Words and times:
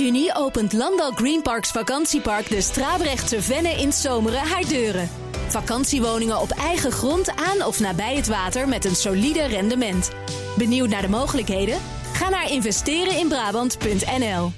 juni 0.00 0.30
opent 0.32 0.72
Landal 0.72 1.10
Greenparks 1.10 1.70
Vakantiepark 1.70 2.48
de 2.48 2.60
Strabrechtse 2.60 3.42
Venne 3.42 3.68
in 3.68 3.92
Zomeren 3.92 4.40
haar 4.40 4.68
deuren. 4.68 5.08
Vakantiewoningen 5.48 6.40
op 6.40 6.50
eigen 6.50 6.92
grond 6.92 7.36
aan 7.36 7.64
of 7.64 7.80
nabij 7.80 8.16
het 8.16 8.28
water 8.28 8.68
met 8.68 8.84
een 8.84 8.96
solide 8.96 9.46
rendement. 9.46 10.10
Benieuwd 10.56 10.88
naar 10.88 11.02
de 11.02 11.08
mogelijkheden? 11.08 11.78
Ga 12.12 12.28
naar 12.28 12.50
investereninbrabant.nl. 12.50 14.52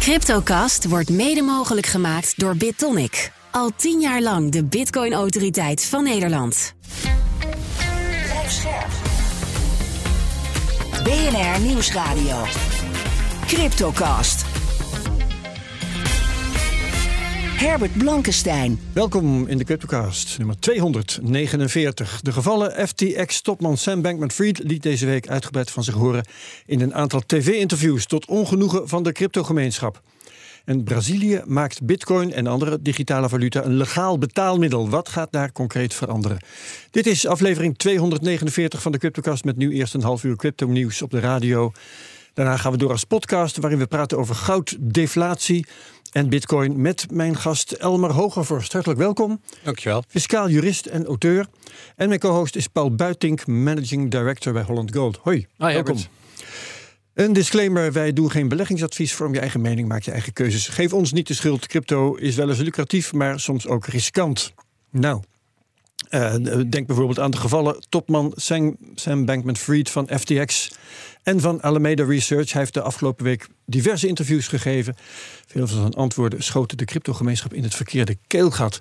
Cryptocast 0.00 0.88
wordt 0.88 1.10
mede 1.10 1.42
mogelijk 1.42 1.86
gemaakt 1.86 2.38
door 2.38 2.56
BitTonic. 2.56 3.32
Al 3.50 3.70
tien 3.76 4.00
jaar 4.00 4.20
lang 4.20 4.50
de 4.50 4.64
Bitcoin-autoriteit 4.64 5.84
van 5.84 6.04
Nederland. 6.04 6.74
BNR 11.04 11.60
Nieuwsradio. 11.60 12.44
Cryptocast. 13.54 14.44
Herbert 17.56 17.98
Blankenstein. 17.98 18.80
Welkom 18.92 19.46
in 19.46 19.58
de 19.58 19.64
CryptoCast, 19.64 20.38
nummer 20.38 20.58
249. 20.58 22.20
De 22.20 22.32
gevallen 22.32 22.88
FTX-topman 22.88 23.76
Sam 23.76 24.02
Bankman-Fried 24.02 24.58
liet 24.58 24.82
deze 24.82 25.06
week 25.06 25.28
uitgebreid 25.28 25.70
van 25.70 25.84
zich 25.84 25.94
horen 25.94 26.26
in 26.66 26.80
een 26.80 26.94
aantal 26.94 27.22
tv-interviews 27.26 28.06
tot 28.06 28.26
ongenoegen 28.26 28.88
van 28.88 29.02
de 29.02 29.12
cryptogemeenschap. 29.12 30.00
En 30.64 30.84
Brazilië 30.84 31.42
maakt 31.46 31.82
bitcoin 31.82 32.32
en 32.32 32.46
andere 32.46 32.82
digitale 32.82 33.28
valuta 33.28 33.64
een 33.64 33.76
legaal 33.76 34.18
betaalmiddel. 34.18 34.88
Wat 34.88 35.08
gaat 35.08 35.32
daar 35.32 35.52
concreet 35.52 35.94
veranderen? 35.94 36.38
Dit 36.90 37.06
is 37.06 37.26
aflevering 37.26 37.78
249 37.78 38.82
van 38.82 38.92
de 38.92 38.98
CryptoCast 38.98 39.44
met 39.44 39.56
nu 39.56 39.72
eerst 39.72 39.94
een 39.94 40.02
half 40.02 40.24
uur 40.24 40.36
crypto 40.36 40.66
nieuws 40.66 41.02
op 41.02 41.10
de 41.10 41.20
radio. 41.20 41.72
Daarna 42.34 42.56
gaan 42.56 42.72
we 42.72 42.78
door 42.78 42.90
als 42.90 43.04
podcast 43.04 43.56
waarin 43.56 43.78
we 43.78 43.86
praten 43.86 44.18
over 44.18 44.34
goud, 44.34 44.76
deflatie 44.78 45.66
en 46.12 46.28
bitcoin 46.28 46.80
met 46.80 47.06
mijn 47.10 47.36
gast 47.36 47.72
Elmer 47.72 48.12
Hogervorst. 48.12 48.72
Hartelijk 48.72 49.00
welkom. 49.00 49.40
Dankjewel. 49.62 50.04
Fiscaal 50.08 50.48
jurist 50.48 50.86
en 50.86 51.06
auteur. 51.06 51.46
En 51.96 52.08
mijn 52.08 52.20
co-host 52.20 52.56
is 52.56 52.66
Paul 52.66 52.94
Buitink, 52.94 53.46
managing 53.46 54.10
director 54.10 54.52
bij 54.52 54.62
Holland 54.62 54.94
Gold. 54.94 55.16
Hoi, 55.22 55.36
Hi, 55.36 55.46
welkom. 55.56 55.74
Herbert. 55.74 56.08
Een 57.14 57.32
disclaimer, 57.32 57.92
wij 57.92 58.12
doen 58.12 58.30
geen 58.30 58.48
beleggingsadvies. 58.48 59.14
Vorm 59.14 59.34
je 59.34 59.40
eigen 59.40 59.60
mening, 59.60 59.88
maak 59.88 60.02
je 60.02 60.10
eigen 60.10 60.32
keuzes. 60.32 60.68
Geef 60.68 60.92
ons 60.92 61.12
niet 61.12 61.26
de 61.26 61.34
schuld. 61.34 61.66
Crypto 61.66 62.14
is 62.14 62.34
wel 62.34 62.48
eens 62.48 62.58
lucratief, 62.58 63.12
maar 63.12 63.40
soms 63.40 63.66
ook 63.66 63.86
riskant. 63.86 64.52
Nou, 64.90 65.22
eh, 66.08 66.34
denk 66.68 66.86
bijvoorbeeld 66.86 67.18
aan 67.18 67.30
de 67.30 67.36
gevallen 67.36 67.84
topman 67.88 68.32
Sam, 68.36 68.76
Sam 68.94 69.24
Bankman-Fried 69.24 69.90
van 69.90 70.08
FTX 70.18 70.72
en 71.22 71.40
van 71.40 71.62
Alameda 71.62 72.04
Research. 72.04 72.52
Hij 72.52 72.60
heeft 72.60 72.74
de 72.74 72.82
afgelopen 72.82 73.24
week 73.24 73.48
diverse 73.66 74.06
interviews 74.06 74.48
gegeven. 74.48 74.94
Veel 75.46 75.66
van 75.66 75.80
zijn 75.80 75.94
antwoorden 75.94 76.42
schoten 76.42 76.76
de 76.76 76.84
cryptogemeenschap 76.84 77.52
in 77.52 77.62
het 77.62 77.74
verkeerde 77.74 78.16
keelgat. 78.26 78.80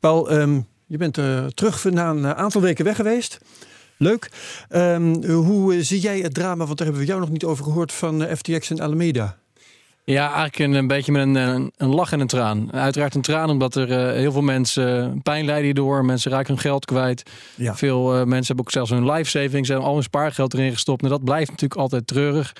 Paul, 0.00 0.30
ehm, 0.30 0.60
je 0.86 0.96
bent 0.96 1.18
eh, 1.18 1.46
terug 1.46 1.84
na 1.84 2.10
een 2.10 2.26
aantal 2.26 2.60
weken 2.60 2.84
weg 2.84 2.96
geweest. 2.96 3.38
Leuk. 3.96 4.30
Ehm, 4.68 5.24
hoe 5.30 5.74
eh, 5.74 5.80
zie 5.82 6.00
jij 6.00 6.18
het 6.18 6.34
drama, 6.34 6.64
want 6.64 6.78
daar 6.78 6.86
hebben 6.86 7.04
we 7.04 7.10
jou 7.10 7.20
nog 7.20 7.30
niet 7.30 7.44
over 7.44 7.64
gehoord, 7.64 7.92
van 7.92 8.24
eh, 8.24 8.36
FTX 8.36 8.70
en 8.70 8.80
Alameda? 8.80 9.38
Ja, 10.04 10.24
eigenlijk 10.24 10.58
een, 10.58 10.72
een 10.72 10.86
beetje 10.86 11.12
met 11.12 11.22
een, 11.22 11.34
een, 11.34 11.72
een 11.76 11.94
lach 11.94 12.12
en 12.12 12.20
een 12.20 12.26
traan. 12.26 12.72
Uiteraard 12.72 13.14
een 13.14 13.22
traan 13.22 13.50
omdat 13.50 13.74
er 13.74 13.90
eh, 13.90 14.16
heel 14.16 14.32
veel 14.32 14.42
mensen 14.42 15.14
uh, 15.14 15.22
pijn 15.22 15.44
lijden 15.44 15.64
hierdoor. 15.64 16.04
Mensen 16.04 16.30
raken 16.30 16.52
hun 16.52 16.62
geld 16.62 16.84
kwijt. 16.84 17.30
Ja. 17.54 17.74
Veel 17.76 18.14
eh, 18.14 18.16
mensen 18.16 18.46
hebben 18.46 18.64
ook 18.64 18.70
zelfs 18.70 18.90
hun 18.90 19.10
life 19.10 19.30
savings 19.30 19.68
en 19.68 19.80
al 19.80 19.94
hun 19.94 20.02
spaargeld 20.02 20.54
erin 20.54 20.72
gestopt. 20.72 21.02
En 21.02 21.08
dat 21.08 21.24
blijft 21.24 21.50
natuurlijk 21.50 21.80
altijd 21.80 22.06
treurig. 22.06 22.52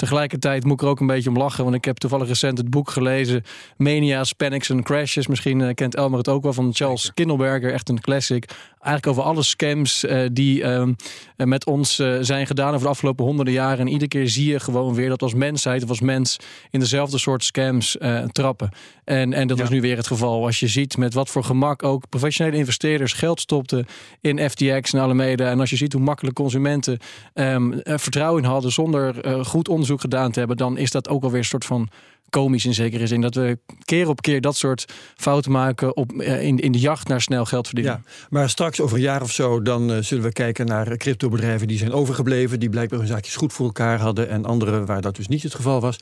Tegelijkertijd 0.00 0.64
moet 0.64 0.72
ik 0.72 0.82
er 0.82 0.88
ook 0.88 1.00
een 1.00 1.06
beetje 1.06 1.28
om 1.28 1.36
lachen, 1.36 1.64
want 1.64 1.76
ik 1.76 1.84
heb 1.84 1.96
toevallig 1.96 2.28
recent 2.28 2.58
het 2.58 2.70
boek 2.70 2.90
gelezen. 2.90 3.42
Mania's, 3.76 4.32
Panics 4.32 4.70
and 4.70 4.84
Crashes. 4.84 5.26
Misschien 5.26 5.60
eh, 5.60 5.74
kent 5.74 5.94
Elmer 5.94 6.18
het 6.18 6.28
ook 6.28 6.42
wel 6.42 6.52
van 6.52 6.74
Charles 6.74 7.10
Kindleberger, 7.14 7.72
echt 7.72 7.88
een 7.88 8.00
classic. 8.00 8.44
Eigenlijk 8.80 9.18
over 9.18 9.30
alle 9.30 9.42
scams 9.42 10.04
eh, 10.04 10.26
die 10.32 10.62
ehm, 10.62 10.92
eh, 11.36 11.46
met 11.46 11.66
ons 11.66 11.98
eh, 11.98 12.16
zijn 12.20 12.46
gedaan 12.46 12.68
over 12.70 12.82
de 12.82 12.88
afgelopen 12.88 13.24
honderden 13.24 13.54
jaren. 13.54 13.78
En 13.78 13.88
iedere 13.88 14.08
keer 14.08 14.28
zie 14.28 14.50
je 14.50 14.60
gewoon 14.60 14.94
weer 14.94 15.08
dat 15.08 15.22
als 15.22 15.34
mensheid 15.34 15.82
of 15.82 15.88
als 15.88 16.00
mens 16.00 16.36
in 16.70 16.80
dezelfde 16.80 17.18
soort 17.18 17.44
scams 17.44 17.96
trappen. 18.32 18.70
En, 19.04 19.32
en 19.32 19.46
dat 19.48 19.56
Ja. 19.56 19.62
was 19.62 19.72
nu 19.72 19.80
weer 19.80 19.96
het 19.96 20.06
geval. 20.06 20.44
Als 20.44 20.60
je 20.60 20.68
ziet 20.68 20.96
met 20.96 21.14
wat 21.14 21.28
voor 21.28 21.44
gemak 21.44 21.82
ook 21.82 22.08
professionele 22.08 22.56
investeerders 22.56 23.12
geld 23.12 23.40
stopten 23.40 23.86
in 24.20 24.50
FTX 24.50 24.92
en 24.92 25.00
Alameda. 25.00 25.50
En 25.50 25.60
als 25.60 25.70
je 25.70 25.76
ziet 25.76 25.92
hoe 25.92 26.02
makkelijk 26.02 26.36
consumenten 26.36 26.98
er 27.32 28.00
vertrouwen 28.00 28.42
in 28.42 28.48
hadden 28.48 28.72
zonder 28.72 29.14
goed 29.46 29.68
onderzoek 29.68 30.00
gedaan 30.00 30.30
te 30.30 30.38
hebben, 30.38 30.56
dan 30.56 30.78
is 30.78 30.90
dat 30.90 31.08
ook 31.08 31.22
alweer 31.22 31.38
een 31.38 31.44
soort 31.44 31.64
van 31.64 31.88
komisch 32.30 32.64
in 32.64 32.74
zekere 32.74 33.06
zin. 33.06 33.20
Dat 33.20 33.34
we 33.34 33.58
keer 33.84 34.08
op 34.08 34.20
keer 34.20 34.40
dat 34.40 34.56
soort 34.56 34.84
fouten 35.16 35.52
maken 35.52 35.96
op, 35.96 36.12
eh, 36.12 36.42
in, 36.42 36.58
in 36.58 36.72
de 36.72 36.78
jacht 36.78 37.08
naar 37.08 37.20
snel 37.20 37.44
geld 37.44 37.66
verdienen. 37.66 38.02
Ja, 38.04 38.12
maar 38.30 38.48
straks 38.48 38.80
over 38.80 38.96
een 38.96 39.02
jaar 39.02 39.22
of 39.22 39.32
zo, 39.32 39.62
dan 39.62 39.92
eh, 39.92 39.98
zullen 40.02 40.24
we 40.24 40.32
kijken 40.32 40.66
naar 40.66 40.96
cryptobedrijven 40.96 41.68
die 41.68 41.78
zijn 41.78 41.92
overgebleven, 41.92 42.60
die 42.60 42.68
blijkbaar 42.68 42.98
hun 42.98 43.08
zaakjes 43.08 43.36
goed 43.36 43.52
voor 43.52 43.66
elkaar 43.66 44.00
hadden 44.00 44.28
en 44.28 44.44
andere 44.44 44.84
waar 44.84 45.00
dat 45.00 45.16
dus 45.16 45.28
niet 45.28 45.42
het 45.42 45.54
geval 45.54 45.80
was. 45.80 45.98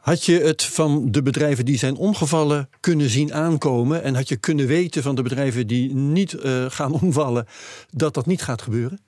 Had 0.00 0.24
je 0.24 0.40
het 0.40 0.64
van 0.64 1.10
de 1.10 1.22
bedrijven 1.22 1.64
die 1.64 1.78
zijn 1.78 1.96
omgevallen 1.96 2.68
kunnen 2.80 3.08
zien 3.08 3.34
aankomen 3.34 4.02
en 4.02 4.14
had 4.14 4.28
je 4.28 4.36
kunnen 4.36 4.66
weten 4.66 5.02
van 5.02 5.14
de 5.14 5.22
bedrijven 5.22 5.66
die 5.66 5.94
niet 5.94 6.34
eh, 6.34 6.64
gaan 6.68 6.92
omvallen 6.92 7.46
dat 7.90 8.14
dat 8.14 8.26
niet 8.26 8.42
gaat 8.42 8.62
gebeuren? 8.62 9.00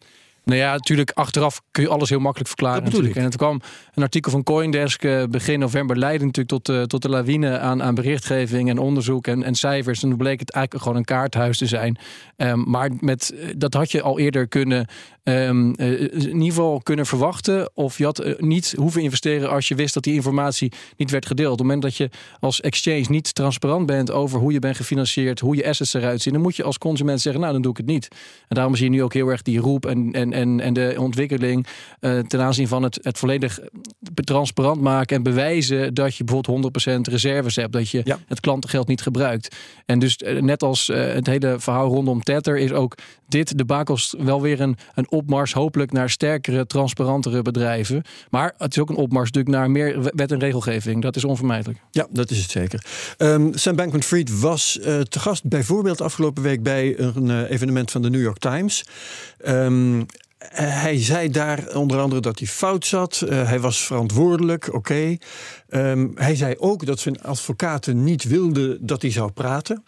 Nou 0.44 0.58
ja, 0.58 0.72
natuurlijk, 0.72 1.10
achteraf 1.10 1.62
kun 1.70 1.82
je 1.82 1.88
alles 1.88 2.08
heel 2.08 2.19
makkelijk 2.19 2.48
verklaren. 2.48 2.82
Dat 2.82 2.92
natuurlijk. 2.92 3.16
En 3.16 3.25
het 3.25 3.36
kwam 3.36 3.60
een 3.94 4.03
artikel 4.03 4.30
van 4.30 4.42
Coindesk 4.42 5.04
eh, 5.04 5.22
begin 5.30 5.58
november 5.58 5.98
leidde 5.98 6.25
natuurlijk 6.25 6.62
tot, 6.64 6.76
eh, 6.76 6.82
tot 6.82 7.03
de 7.03 7.08
lawine 7.08 7.58
aan, 7.58 7.82
aan 7.82 7.94
berichtgeving 7.94 8.69
en 8.69 8.78
onderzoek 8.78 9.26
en, 9.26 9.42
en 9.42 9.54
cijfers. 9.54 10.03
En 10.03 10.08
toen 10.08 10.19
bleek 10.19 10.41
het 10.41 10.50
eigenlijk 10.50 10.84
gewoon 10.84 10.98
een 10.98 11.04
kaarthuis 11.04 11.58
te 11.58 11.66
zijn. 11.66 11.98
Ehm, 12.42 12.70
maar 12.70 12.91
met, 13.00 13.34
eh, 13.34 13.48
dat 13.56 13.75
had 13.75 13.91
je 13.91 14.03
al 14.03 14.19
eerder 14.19 14.48
kunnen, 14.48 14.86
ehm, 15.22 15.72
eh, 15.72 16.00
in 16.00 16.26
ieder 16.26 16.42
geval 16.42 16.80
kunnen 16.82 17.06
verwachten. 17.06 17.70
Of 17.74 17.98
je 17.98 18.04
had 18.04 18.34
niet 18.38 18.74
hoeven 18.76 19.03
investeren 19.03 19.50
als 19.50 19.69
je 19.69 19.74
wist 19.74 19.94
dat 19.94 20.03
die 20.03 20.14
informatie 20.14 20.72
niet 20.97 21.10
werd 21.10 21.26
gedeeld. 21.26 21.53
Op 21.53 21.59
het 21.59 21.66
moment 21.66 21.82
dat 21.82 21.97
je 21.97 22.10
als 22.41 22.60
exchange 22.60 23.04
niet 23.09 23.34
transparant 23.34 23.86
bent 23.86 24.10
over 24.10 24.38
hoe 24.38 24.53
je 24.53 24.59
bent 24.59 24.76
gefinancierd, 24.76 25.41
hoe 25.41 25.56
je 25.56 25.69
assets 25.69 25.94
eruit 25.94 26.22
zien, 26.22 26.32
dan 26.32 26.42
moet 26.42 26.56
je 26.56 26.62
als 26.62 26.78
consument 26.78 27.20
zeggen, 27.20 27.41
nou 27.41 27.53
dan 27.53 27.62
doe 27.62 27.70
ik 27.70 27.76
het 27.76 27.86
niet. 27.86 28.09
En 28.48 28.56
daarom 28.56 28.76
zie 28.76 28.84
je 28.84 28.91
nu 28.91 29.03
ook 29.03 29.12
heel 29.12 29.28
erg 29.28 29.42
die 29.42 29.59
roep 29.59 29.86
en, 29.86 30.12
en, 30.12 30.31
en, 30.32 30.60
en 30.60 30.72
de 30.72 30.94
ontwikkeling 30.98 31.66
eh, 32.00 32.19
ten 32.19 32.41
aanzien 32.41 32.69
van 32.69 32.82
het, 32.82 32.98
het 33.03 33.19
volledig 33.19 33.59
transparant 34.15 34.81
maken 34.81 35.16
en 35.16 35.22
bewijzen 35.22 35.94
dat 35.94 36.16
je 36.16 36.25
bijvoorbeeld 36.25 36.76
100% 37.09 37.10
reserves 37.10 37.56
hebt, 37.56 37.72
dat 37.72 37.91
je 37.91 38.00
Ja. 38.04 38.19
het 38.26 38.41
klantengeld 38.41 38.88
niet 38.88 39.03
gebruikt. 39.03 39.56
En 39.87 39.98
dus 39.98 40.16
eh, 40.16 40.42
net 40.42 40.62
als 40.62 40.88
eh, 40.88 41.12
het 41.12 41.26
hele 41.26 41.54
verhaal 41.59 41.88
rondom 41.88 42.22
Tether 42.22 42.59
is 42.59 42.72
ook 42.72 42.94
dit 43.28 43.59
de 43.59 43.65
bakels 43.65 44.15
wel 44.19 44.41
weer 44.41 44.60
een, 44.60 44.76
een 44.94 45.10
opmars 45.10 45.53
hopelijk 45.53 45.92
naar 45.92 46.10
sterkere, 46.10 46.66
transparantere 46.66 47.42
bedrijven. 47.42 48.03
Maar 48.31 48.54
het 48.59 48.76
is 48.76 48.82
ook 48.82 48.91
een 48.91 48.97
opmars 48.97 49.31
natuurlijk 49.31 49.56
naar 49.56 49.71
meer 49.71 50.03
wet 50.15 50.32
en 50.32 50.38
regelgeving. 50.38 51.03
Dat 51.03 51.16
is 51.16 51.25
onvermijdelijk. 51.25 51.78
Ja, 51.91 52.06
dat 52.10 52.31
is 52.31 52.38
het 52.42 52.50
zeker. 52.50 52.84
Ehm, 53.16 53.48
Sam 53.53 53.76
Bankman-Fried 53.76 54.41
was 54.41 54.78
te 55.09 55.19
gast 55.19 55.44
bijvoorbeeld 55.44 56.00
afgelopen 56.00 56.42
week 56.42 56.62
bij 56.62 56.98
een 56.98 57.47
evenement 57.47 57.91
van 57.91 58.03
de 58.03 58.10
New 58.10 58.22
York 58.22 58.38
Times. 58.38 58.84
Ehm, 59.42 60.00
eh, 60.00 60.06
hij 60.50 61.03
zei 61.03 61.30
daar 61.30 61.75
onder 61.75 62.00
andere 62.00 62.20
dat 62.20 62.38
hij 62.38 62.48
fout 62.48 62.86
zat. 62.86 63.20
Eh, 63.20 63.47
hij 63.47 63.60
was 63.60 63.86
verantwoordelijk, 63.86 64.75
oké. 64.75 65.16
Ehm, 65.69 66.08
hij 66.14 66.34
zei 66.34 66.54
ook 66.58 66.86
dat 66.86 67.00
zijn 67.00 67.22
advocaten 67.22 68.04
niet 68.04 68.25
wilden 68.25 68.86
dat 68.86 69.03
hij 69.03 69.10
zou 69.10 69.30
praten. 69.30 69.84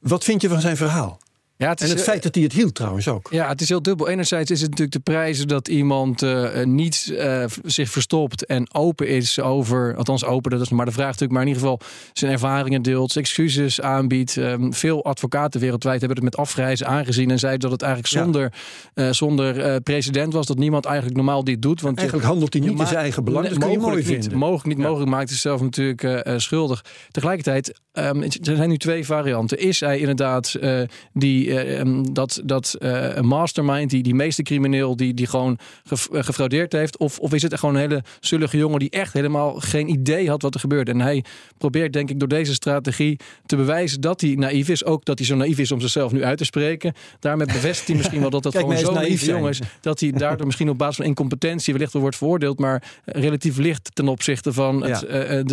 Wat 0.00 0.24
vind 0.24 0.42
je 0.42 0.48
van 0.48 0.60
zijn 0.60 0.76
verhaal? 0.76 1.18
Ja, 1.56 1.68
het 1.68 1.80
En 1.80 1.88
het 1.88 2.02
feit 2.02 2.22
dat 2.22 2.34
hij 2.34 2.44
het 2.44 2.52
hield 2.52 2.74
trouwens 2.74 3.08
ook. 3.08 3.28
Ja, 3.30 3.48
het 3.48 3.60
is 3.60 3.68
heel 3.68 3.82
dubbel. 3.82 4.08
Enerzijds 4.08 4.50
is 4.50 4.60
het 4.60 4.70
natuurlijk 4.70 4.96
de 5.04 5.10
prijzen 5.12 5.48
dat 5.48 5.68
iemand 5.68 6.22
eh, 6.22 6.60
eh, 6.60 6.66
niet 6.66 7.12
eh, 7.18 7.44
zich 7.64 7.90
verstopt 7.90 8.46
en 8.46 8.74
open 8.74 9.08
is 9.08 9.40
over, 9.40 9.96
althans 9.96 10.24
open, 10.24 10.50
dat 10.50 10.60
is 10.60 10.68
maar 10.68 10.86
de 10.86 10.92
vraag 10.92 11.06
natuurlijk, 11.06 11.32
maar 11.32 11.42
in 11.42 11.48
ieder 11.48 11.62
geval 11.62 11.80
zijn 12.12 12.32
ervaringen 12.32 12.82
deelt, 12.82 13.12
zijn 13.12 13.24
excuses 13.24 13.80
aanbiedt. 13.80 14.36
Ehm, 14.36 14.70
veel 14.72 15.04
advocaten 15.04 15.60
wereldwijd 15.60 15.98
hebben 16.00 16.16
het 16.16 16.24
met 16.24 16.36
afreizen 16.36 16.86
aangezien 16.86 17.30
en 17.30 17.38
zeiden 17.38 17.60
dat 17.60 17.70
het 17.70 17.82
eigenlijk 17.82 18.12
Ja. 18.14 18.22
zonder, 18.22 18.52
eh, 18.94 19.10
zonder 19.10 19.60
eh, 19.60 19.76
precedent 19.82 20.32
was, 20.32 20.46
dat 20.46 20.58
niemand 20.58 20.84
eigenlijk 20.84 21.16
normaal 21.16 21.44
dit 21.44 21.62
doet. 21.62 21.80
Want 21.80 21.94
je- 21.94 22.00
Eigenlijk 22.00 22.28
handelt 22.30 22.52
hij 22.52 22.62
niet 22.62 22.80
in 22.80 22.86
zijn 22.86 22.98
eigen 22.98 23.24
belang. 23.24 23.42
Nee, 23.44 23.52
dat 23.54 23.62
kun 23.62 23.70
je 23.72 23.78
mooi 23.78 23.88
mogelijk 23.90 24.14
niet. 24.16 24.22
vinden. 24.24 24.38
Mogelijk 24.48 24.66
niet. 24.66 24.78
Ja. 24.78 24.84
Mogelijk 24.88 25.10
maakt 25.10 25.22
hij 25.28 25.32
zichzelf 25.38 25.60
natuurlijk 25.60 26.02
eh, 26.02 26.26
eh, 26.34 26.38
schuldig. 26.38 26.84
Tegelijkertijd, 27.10 27.80
ehm, 27.92 28.22
er 28.22 28.56
zijn 28.56 28.68
nu 28.68 28.76
twee 28.78 29.04
varianten. 29.04 29.58
Is 29.58 29.80
hij 29.80 29.98
inderdaad 29.98 30.54
eh, 30.54 30.80
die 31.12 31.43
die, 31.44 31.60
ehm, 31.60 32.02
dat, 32.12 32.40
dat 32.44 32.76
een 32.78 33.26
mastermind, 33.26 33.90
die, 33.90 34.02
die 34.02 34.14
meeste 34.14 34.42
crimineel 34.42 34.96
die, 34.96 35.14
die 35.14 35.26
gewoon 35.26 35.58
gefraudeerd 36.12 36.72
heeft? 36.72 36.96
Of, 36.96 37.18
of 37.18 37.32
is 37.32 37.42
het 37.42 37.58
gewoon 37.58 37.74
een 37.74 37.80
hele 37.80 38.02
zullige 38.20 38.56
jongen 38.56 38.78
die 38.78 38.90
echt 38.90 39.12
helemaal 39.12 39.54
geen 39.54 39.88
idee 39.88 40.28
had 40.28 40.42
wat 40.42 40.54
er 40.54 40.60
gebeurde? 40.60 40.90
En 40.90 41.00
hij 41.00 41.24
probeert, 41.58 41.92
denk 41.92 42.10
ik, 42.10 42.18
door 42.18 42.28
deze 42.28 42.54
strategie 42.54 43.18
te 43.46 43.56
bewijzen 43.56 44.00
dat 44.00 44.20
hij 44.20 44.34
naïef 44.34 44.68
is. 44.68 44.84
Ook 44.84 45.04
dat 45.04 45.18
hij 45.18 45.26
zo 45.26 45.36
naïef 45.36 45.58
is 45.58 45.72
om 45.72 45.80
zichzelf 45.80 46.12
nu 46.12 46.24
uit 46.24 46.38
te 46.38 46.44
spreken. 46.44 46.94
Daarmee 47.20 47.46
bevestigt 47.46 47.86
hij 47.86 47.96
misschien 47.96 48.20
wel 48.20 48.30
dat 48.30 48.44
het 48.44 48.56
gewoon 48.56 48.78
zo'n 48.78 48.94
naïef 48.94 49.26
jongen 49.26 49.50
is. 49.50 49.60
Dat 49.80 50.00
hij 50.00 50.10
daardoor 50.10 50.46
misschien 50.46 50.68
op 50.68 50.78
basis 50.78 50.96
van 50.96 51.04
incompetentie 51.04 51.72
wellicht 51.72 51.92
wel 51.92 52.02
wordt 52.02 52.16
veroordeeld. 52.16 52.58
Maar 52.58 52.82
relatief 53.04 53.56
licht 53.56 53.90
ten 53.94 54.08
opzichte 54.08 54.52
van 54.52 54.82
het, 54.84 55.00
ja. 55.08 55.16
het, 55.16 55.50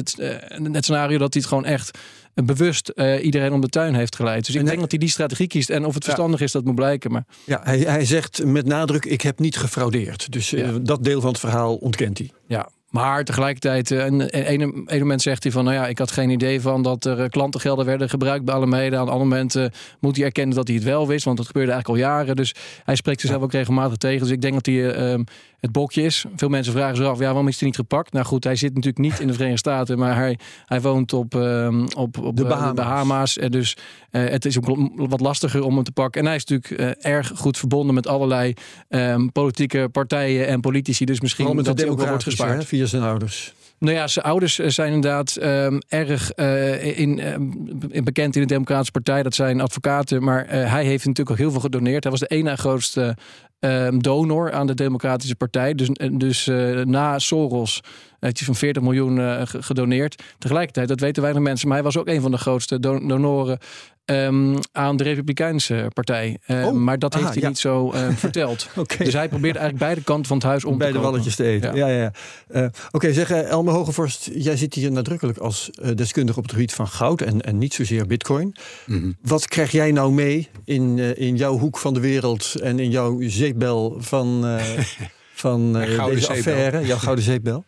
het, 0.74 0.84
scenario 0.84 1.18
dat 1.18 1.34
hij 1.34 1.42
het 1.42 1.52
gewoon 1.52 1.66
echt 1.66 1.98
bewust 2.34 2.92
iedereen 3.22 3.54
om 3.54 3.62
de 3.62 3.70
tuin 3.70 3.96
heeft 3.96 4.16
geleid. 4.16 4.46
Dus 4.46 4.56
ik 4.56 4.66
denk 4.66 4.80
dat 4.80 4.92
hij 4.92 5.00
die 5.00 5.10
strategie 5.10 5.48
kiest. 5.48 5.70
En 5.70 5.81
of 5.86 5.94
het 5.94 6.04
verstandig 6.04 6.42
is, 6.42 6.52
dat 6.52 6.66
moet 6.66 6.76
blijken. 6.76 7.12
Maar... 7.12 7.26
Ja, 7.46 7.60
hij, 7.64 7.80
hij 7.80 8.06
zegt 8.06 8.46
met 8.46 8.66
nadruk: 8.66 9.06
ik 9.06 9.22
heb 9.22 9.40
niet 9.40 9.58
gefraudeerd. 9.58 10.32
Dus 10.32 10.56
dat 10.82 11.04
deel 11.04 11.22
van 11.22 11.30
het 11.30 11.40
verhaal 11.40 11.76
ontkent 11.76 12.18
hij. 12.18 12.32
Ja, 12.48 12.70
maar 12.92 13.24
tegelijkertijd, 13.24 13.92
eh, 13.92 14.06
een, 14.06 14.52
een, 14.52 14.84
een 14.86 15.00
moment 15.00 15.22
zegt 15.22 15.44
hij 15.44 15.52
van, 15.52 15.64
nou 15.64 15.76
ja, 15.76 15.88
ik 15.88 15.98
had 15.98 16.12
geen 16.12 16.30
idee 16.30 16.62
van 16.62 16.82
dat 16.82 17.06
er 17.06 17.20
eh, 17.20 17.30
klantengelden 17.30 17.86
werden 17.86 18.10
gebruikt 18.10 18.46
bij 18.46 18.56
Alameda. 18.56 18.98
Aan 18.98 19.08
een 19.08 19.14
ander 19.14 19.28
moment 19.28 19.56
uh, 19.56 19.66
moet 20.00 20.16
hij 20.16 20.26
erkennen 20.26 20.56
dat 20.56 20.68
hij 20.68 20.76
het 20.76 20.86
wel 20.86 21.08
wist, 21.08 21.26
want 21.26 21.38
dat 21.38 21.46
gebeurde 21.46 21.72
eigenlijk 21.72 22.02
al 22.02 22.10
jaren. 22.10 22.36
Dus 22.36 22.56
hij 22.84 22.96
spreekt 22.96 23.22
zichzelf 23.22 23.44
ook 23.44 23.52
regelmatig 23.52 23.98
tegen. 23.98 24.20
Dus 24.20 24.30
ik 24.30 24.42
denk 24.42 24.54
dat 24.54 24.66
hij 24.66 25.14
uh, 25.14 25.20
het 25.62 25.72
bokje 25.72 26.02
is. 26.02 26.26
Veel 26.36 26.50
mensen 26.50 26.74
vragen 26.74 26.96
zich 26.96 27.06
af, 27.06 27.20
ja, 27.20 27.26
waarom 27.26 27.48
is 27.48 27.60
hij 27.60 27.68
niet 27.68 27.78
gepakt? 27.78 28.14
Nou 28.14 28.26
goed, 28.26 28.44
hij 28.44 28.56
zit 28.56 28.74
natuurlijk 28.74 28.98
niet 28.98 29.20
in 29.20 29.28
de 29.28 29.34
Verenigde 29.34 29.60
Staten, 29.60 29.98
maar 29.98 30.16
hij, 30.16 30.40
hij 30.66 30.82
woont 30.82 31.14
op, 31.14 31.36
uh, 31.36 31.84
op, 31.96 32.18
op 32.18 32.38
de 32.38 32.44
Bahama's. 32.44 32.74
Bahama's 32.74 33.34
dus 33.34 33.78
uh, 34.12 34.30
het 34.30 34.46
is 34.46 34.58
ook 34.58 34.90
wat 34.96 35.20
lastiger 35.20 35.64
om 35.64 35.76
hem 35.76 35.84
te 35.84 35.92
pakken. 35.92 36.22
En 36.22 36.28
hij 36.28 36.36
is 36.36 36.46
natuurlijk 36.46 37.00
uh, 37.02 37.12
erg 37.12 37.32
goed 37.36 37.58
verbonden 37.58 37.96
met 37.96 38.08
allerlei 38.08 38.54
um, 38.90 39.32
politieke 39.32 39.90
partijen 39.92 40.48
en 40.48 40.62
politici. 40.62 41.06
Dus 41.06 41.22
misschien 41.22 41.64
dat 41.64 41.80
hij 41.80 41.90
ook 41.90 41.98
wel 41.98 42.08
wordt 42.08 42.24
gespaard. 42.24 42.60
Hè, 42.60 42.66
via 42.66 42.86
zijn 42.86 43.04
ouders. 43.04 43.54
Nou 43.82 43.96
ja, 43.96 44.08
zijn 44.08 44.26
ouders 44.26 44.56
zijn 44.56 44.94
inderdaad 44.94 45.38
um, 45.44 45.80
erg 45.88 46.32
uh, 46.36 47.00
in, 47.00 47.34
um, 47.34 48.04
bekend 48.04 48.36
in 48.36 48.42
de 48.42 48.48
Democratische 48.48 48.92
Partij. 48.92 49.24
Dat 49.24 49.36
zijn 49.36 49.62
advocaten. 49.62 50.24
Maar 50.24 50.48
hij 50.50 50.86
heeft 50.86 51.06
natuurlijk 51.06 51.30
ook 51.30 51.38
heel 51.38 51.52
veel 51.52 51.60
gedoneerd. 51.60 52.04
Hij 52.04 52.12
was 52.12 52.22
de 52.22 52.28
ene 52.28 52.58
grootste 52.58 53.18
um, 53.60 54.02
donor 54.02 54.52
aan 54.52 54.68
de 54.68 54.74
Democratische 54.74 55.36
Partij. 55.36 55.74
Dus, 55.74 55.90
dus 56.12 56.46
na 56.84 57.20
Soros 57.20 57.82
heeft 58.20 58.38
hij 58.38 58.46
van 58.46 58.56
40 58.56 58.84
miljoen 58.84 59.48
gedoneerd. 59.48 60.24
Tegelijkertijd, 60.38 60.88
dat 60.88 61.00
weten 61.00 61.22
weinig 61.22 61.44
mensen, 61.44 61.68
maar 61.68 61.78
hij 61.78 61.86
was 61.86 61.98
ook 61.98 62.08
een 62.08 62.22
van 62.22 62.32
de 62.32 62.38
grootste 62.38 62.80
donoren 62.80 63.58
um, 64.06 64.58
aan 64.72 64.98
de 64.98 65.04
Republikeinse 65.04 65.92
Partij. 65.94 66.38
Uh, 66.48 66.66
oh, 66.66 66.74
maar 66.74 67.00
dat 67.00 67.14
heeft 67.14 67.28
hij 67.28 67.42
ja. 67.42 67.48
niet 67.48 67.58
zo 67.58 67.94
uh, 67.94 68.10
verteld. 68.16 68.70
okay. 68.76 69.06
Dus 69.06 69.14
hij 69.14 69.28
probeert 69.28 69.56
eigenlijk 69.56 69.86
beide 69.86 70.04
kanten 70.04 70.26
van 70.26 70.38
het 70.38 70.46
huis 70.46 70.66
om 70.66 70.78
beide 70.78 70.94
te 70.94 71.00
Beide 71.00 71.12
walletjes 71.12 71.36
te 71.36 71.44
eten. 71.44 71.76
Ja, 71.76 71.88
ja, 71.88 71.98
ja. 71.98 72.14
Uh, 72.50 72.64
Oké, 72.64 72.78
okay, 72.92 73.14
zeg 73.14 73.32
Elmer 73.32 73.74
Hogevorst, 73.74 74.30
jij 74.34 74.58
zit 74.58 74.74
hier 74.74 74.92
nadrukkelijk 74.92 75.38
als 75.38 75.70
deskundige 75.96 76.38
op 76.38 76.44
het 76.44 76.54
gebied 76.54 76.74
van 76.74 76.88
goud 76.88 77.22
en, 77.22 77.42
en 77.42 77.58
niet 77.58 77.74
zozeer 77.74 78.08
bitcoin. 78.08 78.56
Mm 78.86 79.02
-hmm. 79.02 79.18
Wat 79.22 79.48
krijg 79.48 79.72
jij 79.72 79.92
nou 79.92 80.12
mee 80.12 80.50
in, 80.66 81.18
in 81.18 81.36
jouw 81.36 81.58
hoek 81.58 81.78
van 81.78 81.94
de 81.94 82.00
wereld 82.00 82.56
en 82.62 82.80
in 82.80 82.90
jouw 82.90 83.18
zeepbel 83.22 83.96
van... 84.00 84.46
van 85.42 85.82
uh, 85.82 86.06
deze 86.06 86.30
affaire, 86.30 86.86
jouw 86.86 86.98
gouden 87.08 87.24
zeepbel? 87.24 87.66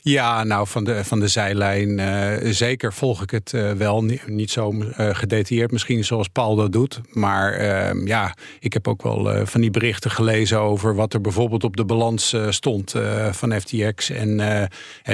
Ja, 0.00 0.44
nou, 0.44 0.66
van 0.66 0.84
de, 0.84 1.04
van 1.04 1.20
de 1.20 1.28
zijlijn 1.28 1.98
uh, 1.98 2.52
zeker 2.52 2.92
volg 2.92 3.22
ik 3.22 3.30
het 3.30 3.52
uh, 3.52 3.72
wel. 3.72 4.04
Niet, 4.04 4.28
niet 4.28 4.50
zo 4.50 4.74
gedetailleerd 4.96 5.70
misschien 5.70 6.04
zoals 6.04 6.28
Paul 6.28 6.56
dat 6.56 6.72
doet. 6.72 7.00
Maar 7.12 7.52
ehm, 7.52 8.06
ja, 8.06 8.34
ik 8.60 8.72
heb 8.72 8.88
ook 8.88 9.02
wel 9.02 9.46
van 9.46 9.60
die 9.60 9.70
berichten 9.70 10.10
gelezen 10.10 10.58
over 10.58 10.94
wat 10.94 11.14
er 11.14 11.20
bijvoorbeeld 11.20 11.64
op 11.64 11.76
de 11.76 11.84
balans 11.84 12.36
stond 12.48 12.94
van 13.30 13.60
FTX. 13.60 14.10
En 14.10 14.36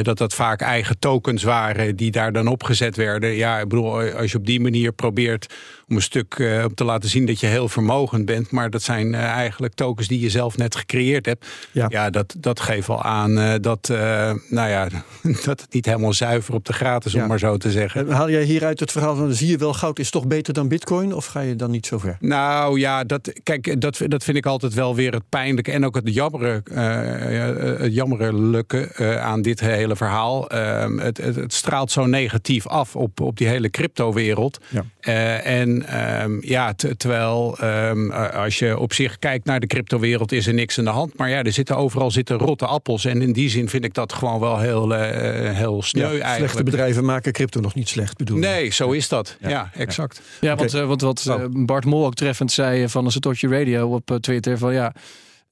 dat 0.02 0.18
dat 0.18 0.34
vaak 0.34 0.60
eigen 0.60 0.98
tokens 0.98 1.42
waren 1.42 1.96
die 1.96 2.10
daar 2.10 2.32
dan 2.32 2.46
opgezet 2.46 2.96
werden. 2.96 3.30
Ja, 3.30 3.58
ik 3.58 3.68
bedoel, 3.68 4.00
als 4.00 4.32
je 4.32 4.38
op 4.38 4.46
die 4.46 4.60
manier 4.60 4.92
probeert 4.92 5.54
om 5.88 5.96
een 5.96 6.02
stuk 6.02 6.38
uh, 6.38 6.64
te 6.64 6.84
laten 6.84 7.08
zien 7.08 7.26
dat 7.26 7.40
je 7.40 7.46
heel 7.46 7.68
vermogend 7.68 8.24
bent. 8.24 8.50
Maar 8.50 8.70
dat 8.70 8.82
zijn 8.82 9.12
uh, 9.12 9.22
eigenlijk 9.22 9.74
tokens 9.74 10.08
die 10.08 10.20
je 10.20 10.30
zelf 10.30 10.56
net 10.56 10.76
gecreëerd 10.76 11.26
hebt. 11.26 11.46
Ja, 11.72 11.86
ja 11.88 12.10
dat, 12.10 12.34
dat 12.38 12.60
geeft 12.60 12.86
wel 12.86 13.02
aan 13.02 13.38
uh, 13.38 13.54
dat, 13.60 13.88
nou 14.48 14.68
ja, 14.68 14.88
dat 15.44 15.60
het 15.60 15.66
niet 15.72 15.86
helemaal 15.86 16.12
zuiver 16.12 16.54
op 16.54 16.64
de 16.64 16.72
gratis, 16.72 17.12
ja. 17.12 17.22
om 17.22 17.28
maar 17.28 17.38
zo 17.38 17.56
te 17.56 17.70
zeggen. 17.70 18.10
Haal 18.10 18.30
jij 18.30 18.42
hieruit 18.42 18.80
het 18.80 18.92
verhaal 18.92 19.16
van 19.16 19.34
zie 19.34 19.48
je 19.48 19.56
wel, 19.56 19.74
goud 19.74 19.98
is 19.98 20.10
toch 20.10 20.26
beter 20.26 20.54
dan 20.54 20.68
bitcoin? 20.68 21.14
Of 21.14 21.26
ga 21.26 21.40
je 21.40 21.56
dan 21.56 21.70
niet 21.70 21.86
zo 21.86 21.98
ver? 21.98 22.16
Nou 22.20 22.78
ja, 22.78 23.04
dat, 23.04 23.32
kijk, 23.42 23.80
dat, 23.80 24.00
dat 24.06 24.24
vind 24.24 24.36
ik 24.36 24.46
altijd 24.46 24.74
wel 24.74 24.94
weer 24.94 25.12
het 25.12 25.28
pijnlijke 25.28 25.72
en 25.72 25.84
ook 25.84 25.94
het 25.94 26.14
jammere, 26.14 26.62
het 27.78 27.94
jammerlijke 27.94 29.18
aan 29.20 29.42
dit 29.42 29.60
hele 29.60 29.96
verhaal. 29.96 30.50
Ehm, 30.50 30.98
het, 30.98 31.16
het, 31.16 31.36
het, 31.36 31.52
straalt 31.52 31.90
zo 31.90 32.06
negatief 32.06 32.66
af 32.66 32.96
op, 32.96 33.20
op 33.20 33.36
die 33.36 33.46
hele 33.46 33.70
crypto-wereld. 33.70 34.60
Ja. 34.68 34.84
en 35.40 35.73
um, 36.22 36.38
ja, 36.42 36.74
terwijl 36.96 37.56
um, 37.62 38.10
als 38.12 38.58
je 38.58 38.78
op 38.78 38.92
zich 38.92 39.18
kijkt 39.18 39.44
naar 39.44 39.60
de 39.60 39.66
cryptowereld 39.66 40.32
is 40.32 40.46
er 40.46 40.54
niks 40.54 40.78
aan 40.78 40.84
de 40.84 40.90
hand. 40.90 41.16
Maar 41.16 41.30
ja, 41.30 41.42
er 41.42 41.52
zitten 41.52 41.76
overal 41.76 42.10
zitten 42.10 42.36
rotte 42.36 42.66
appels. 42.66 43.04
En 43.04 43.22
in 43.22 43.32
die 43.32 43.48
zin 43.48 43.68
vind 43.68 43.84
ik 43.84 43.94
dat 43.94 44.12
gewoon 44.12 44.40
wel 44.40 44.58
heel, 44.58 44.92
uh, 44.92 45.00
heel 45.50 45.82
sneu 45.82 46.02
ja, 46.02 46.08
eigenlijk. 46.08 46.36
Slechte 46.36 46.62
bedrijven 46.62 47.04
maken 47.04 47.32
crypto 47.32 47.60
nog 47.60 47.74
niet 47.74 47.88
slecht, 47.88 48.16
bedoel 48.16 48.38
Nee, 48.38 48.70
zo 48.70 48.90
is 48.90 49.08
dat. 49.08 49.36
Ja, 49.40 49.70
exact. 49.74 50.20
Ja, 50.40 50.52
okay. 50.52 50.68
want, 50.86 51.02
uh, 51.02 51.04
wat 51.04 51.24
uh, 51.28 51.44
Bart 51.50 51.84
Mol 51.84 52.06
ook 52.06 52.14
treffend 52.14 52.52
zei 52.52 52.88
van 52.88 53.04
de 53.04 53.10
Satoshi 53.10 53.46
Radio 53.46 53.88
op 53.88 54.18
Twitter. 54.20 54.58
Van 54.58 54.72
ja, 54.72 54.92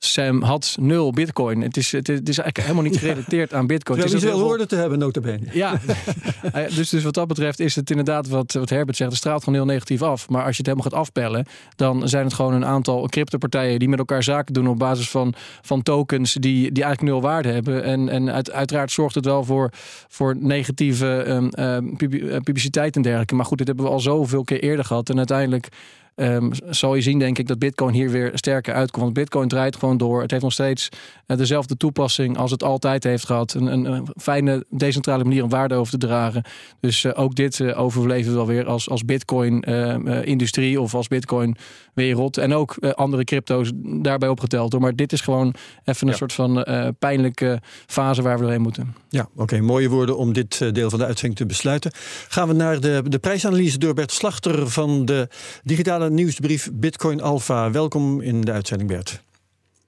Sam 0.05 0.43
had 0.43 0.77
nul 0.81 1.13
bitcoin. 1.13 1.61
Het 1.61 1.77
is, 1.77 1.93
het 1.93 2.09
is, 2.09 2.19
eigenlijk 2.25 2.61
helemaal 2.61 2.83
niet 2.83 2.99
gerelateerd 2.99 3.55
aan 3.55 3.67
bitcoin. 3.67 4.01
Het 4.01 4.13
is 4.13 4.23
wel 4.23 4.41
woorden 4.41 4.69
te 4.69 4.77
hebben, 4.77 4.99
notabene. 4.99 5.47
Ja, 5.53 5.81
dus, 6.77 6.89
dus 6.89 7.03
wat 7.03 7.15
dat 7.15 7.29
betreft 7.29 7.61
is 7.61 7.75
het 7.75 7.91
inderdaad 7.91 8.29
wat, 8.29 8.53
wat 8.53 8.71
Herbert 8.71 8.97
zegt. 8.97 9.11
Het 9.11 9.19
straalt 9.19 9.45
gewoon 9.45 9.59
heel 9.59 9.69
negatief 9.69 10.03
af. 10.03 10.29
Maar 10.29 10.45
als 10.45 10.57
je 10.57 10.63
het 10.63 10.67
helemaal 10.67 10.91
gaat 10.91 11.01
afpellen... 11.01 11.47
dan 11.77 12.09
zijn 12.09 12.25
het 12.25 12.35
gewoon 12.35 12.53
een 12.53 12.65
aantal 12.65 13.09
cryptopartijen... 13.09 13.79
die 13.79 13.89
met 13.89 13.99
elkaar 13.99 14.23
zaken 14.23 14.55
doen 14.55 14.69
op 14.69 14.79
basis 14.79 15.11
van, 15.11 15.35
van 15.63 15.83
tokens... 15.83 16.33
die, 16.33 16.73
die 16.73 16.85
eigenlijk 16.85 17.13
nul 17.13 17.21
waarde 17.21 17.49
hebben. 17.49 17.85
En, 17.85 18.09
en 18.09 18.31
uit, 18.31 18.51
uiteraard 18.51 18.91
zorgt 18.91 19.15
het 19.15 19.25
wel 19.25 19.45
voor, 19.45 19.71
voor 20.09 20.37
negatieve 20.39 21.25
um, 21.29 21.51
uh, 21.59 22.37
publiciteit 22.41 22.97
en 22.97 23.03
dergelijke. 23.03 23.35
Maar 23.35 23.47
goed, 23.47 23.59
dit 23.59 23.67
hebben 23.67 23.85
we 23.85 23.91
al 23.91 24.01
zoveel 24.01 24.45
keer 24.45 24.63
eerder 24.63 24.85
gehad. 24.85 25.11
En 25.11 25.17
uiteindelijk 25.17 25.69
um, 26.17 26.51
zal 26.71 26.95
je 26.95 27.03
zien, 27.03 27.19
denk 27.19 27.39
ik, 27.39 27.47
dat 27.47 27.59
Bitcoin 27.59 27.95
hier 27.95 28.11
weer 28.11 28.31
sterker 28.35 28.75
uitkomt. 28.75 29.03
Want 29.03 29.15
Bitcoin 29.15 29.49
draait 29.49 29.77
gewoon 29.77 29.97
door. 29.97 30.23
Het 30.23 30.31
heeft 30.31 30.43
nog 30.43 30.53
steeds 30.53 30.89
uh, 31.27 31.37
dezelfde 31.37 31.77
toepassing 31.77 32.39
als 32.39 32.51
het 32.51 32.63
altijd 32.63 33.05
heeft 33.05 33.27
gehad. 33.27 33.55
Een, 33.55 33.67
een, 33.67 33.85
een, 33.85 34.07
fijne, 34.17 34.65
decentrale 34.71 35.25
manier 35.25 35.43
om 35.43 35.49
waarde 35.49 35.75
over 35.75 35.93
te 35.93 36.07
dragen. 36.07 36.43
Dus 36.81 37.05
uh, 37.05 37.13
ook 37.15 37.35
dit 37.35 37.59
uh, 37.59 37.81
overleven 37.81 38.31
we 38.31 38.37
wel 38.37 38.47
weer 38.47 38.67
als, 38.67 38.89
als 38.89 39.05
Bitcoin-industrie 39.05 40.81
of 40.81 40.95
als 40.95 41.09
Bitcoin-wereld. 41.09 42.37
En 42.37 42.55
ook 42.55 42.77
andere 42.95 43.25
crypto's 43.25 43.71
daarbij 43.75 44.29
opgeteld. 44.29 44.73
Hoor. 44.73 44.81
Maar 44.81 44.97
dit 44.97 45.13
is 45.13 45.21
gewoon 45.21 45.55
even 45.85 46.07
een 46.07 46.13
ja. 46.13 46.19
soort 46.19 46.33
van 46.33 46.65
pijnlijke 46.99 47.61
fase 47.87 48.23
waar 48.23 48.37
we 48.37 48.43
doorheen 48.43 48.63
moeten. 48.63 48.95
Ja, 49.09 49.29
oké. 49.33 49.43
Okay. 49.43 49.61
Mooie 49.61 49.89
woorden 49.89 50.17
om 50.17 50.33
dit 50.33 50.75
deel 50.75 50.91
van 50.91 50.99
de 50.99 51.05
uitzending 51.05 51.39
te 51.39 51.47
besluiten. 51.47 51.91
Gaan 52.29 52.49
we 52.49 52.55
naar 52.55 52.81
de, 52.81 53.03
de 53.09 53.19
prijsanalyse 53.19 53.79
door 53.79 53.95
Bert 53.95 54.13
Slachter 54.13 54.69
van 54.69 55.05
de 55.05 55.29
digitale 55.65 56.02
nieuwsbrief 56.09 56.71
Bitcoin 56.73 57.21
Alpha. 57.21 57.71
Welkom 57.71 58.21
in 58.21 58.41
de 58.41 58.53
uitzending, 58.53 58.91
Bert. 58.91 59.23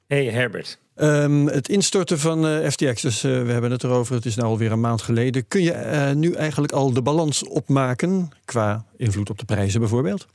Hey 0.07 0.25
Herbert. 0.25 0.79
Um, 0.97 1.47
het 1.47 1.69
instorten 1.69 2.19
van 2.19 2.47
uh, 2.47 2.69
FTX, 2.69 3.03
dus 3.03 3.25
uh, 3.25 3.43
we 3.43 3.53
hebben 3.53 3.71
het 3.71 3.85
erover, 3.85 4.15
het 4.15 4.27
is 4.27 4.37
nu 4.37 4.43
alweer 4.43 4.73
een 4.73 4.81
maand 4.81 5.03
geleden. 5.03 5.49
Kun 5.49 5.63
je 5.63 5.73
uh, 5.73 6.11
nu 6.11 6.33
eigenlijk 6.33 6.73
al 6.73 6.93
de 6.93 7.03
balans 7.03 7.49
opmaken 7.49 8.31
qua 8.45 8.85
invloed 8.97 9.31
op 9.31 9.39
de 9.39 9.45
prijzen 9.45 9.81
bijvoorbeeld? 9.81 10.27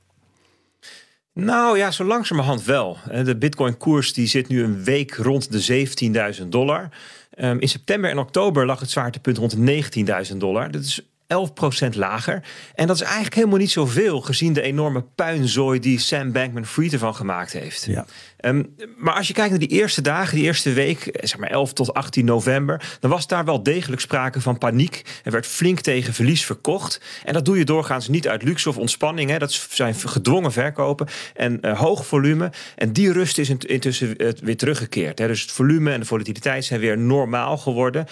Nou 1.33 1.77
ja, 1.77 1.91
zo 1.91 2.03
langzamerhand 2.03 2.63
wel. 2.63 2.98
De 3.24 3.38
Bitcoin-koers 3.38 4.13
die 4.13 4.27
zit 4.27 4.48
nu 4.48 4.63
een 4.63 4.83
week 4.83 5.15
rond 5.15 5.51
de 5.51 5.88
17.000 6.41 6.48
dollar. 6.48 6.89
Um, 7.38 7.59
in 7.59 7.69
september 7.69 8.09
en 8.09 8.17
oktober 8.17 8.65
lag 8.65 8.79
het 8.79 8.89
zwaartepunt 8.89 9.38
rond 9.38 9.55
19.000 10.31 10.38
dollar. 10.38 10.71
Dat 10.71 10.81
is 10.81 11.09
11% 11.33 11.95
lager. 11.95 12.43
En 12.75 12.88
dat 12.88 12.95
is 12.95 13.01
eigenlijk 13.01 13.36
helemaal 13.36 13.57
niet 13.57 13.71
zoveel 13.71 14.21
gezien 14.21 14.53
de 14.53 14.62
enorme 14.62 15.01
puinzooi 15.15 15.79
die 15.79 16.00
Sam 16.00 16.31
Bankman-Fried 16.31 16.93
ervan 16.93 17.15
gemaakt 17.15 17.51
heeft. 17.51 17.86
Ja. 17.86 18.05
Um, 18.41 18.75
maar 18.98 19.13
als 19.13 19.27
je 19.27 19.34
kijkt 19.34 19.50
naar 19.50 19.60
die 19.60 19.67
eerste 19.67 20.01
dagen, 20.01 20.36
die 20.36 20.46
eerste 20.46 20.74
week, 20.74 21.08
eh, 21.08 21.27
zeg 21.27 21.39
maar 21.39 21.50
11 21.50 21.74
tot 21.74 21.93
18 21.93 22.25
november, 22.25 22.98
dan 23.00 23.10
was 23.10 23.27
daar 23.27 23.46
wel 23.46 23.63
degelijk 23.63 24.01
sprake 24.01 24.41
van 24.41 24.58
paniek. 24.58 25.01
Er 25.24 25.31
werd 25.31 25.48
flink 25.48 25.79
tegen 25.79 26.13
verlies 26.13 26.46
verkocht. 26.46 27.01
En 27.24 27.34
dat 27.34 27.46
doe 27.46 27.58
je 27.58 27.65
doorgaans 27.65 28.08
niet 28.08 28.27
uit 28.27 28.43
luxe 28.43 28.69
of 28.69 28.77
ontspanning. 28.77 29.29
Hè. 29.29 29.38
Dat 29.38 29.67
zijn 29.69 29.96
gedwongen 29.96 30.51
verkopen 30.51 31.08
en 31.34 31.58
uh, 31.62 31.79
hoog 31.79 32.05
volume. 32.05 32.51
En 32.75 32.93
die 32.93 33.12
rust 33.12 33.38
is 33.38 33.50
intussen 33.50 34.15
weer 34.43 34.58
teruggekeerd. 34.58 35.19
Hè. 35.19 35.27
Dus 35.27 35.41
het 35.41 35.51
volume 35.51 35.91
en 35.91 36.00
de 36.00 36.05
volatiliteit 36.05 36.65
zijn 36.65 36.79
weer 36.79 36.98
normaal 36.98 37.58
geworden. 37.58 38.05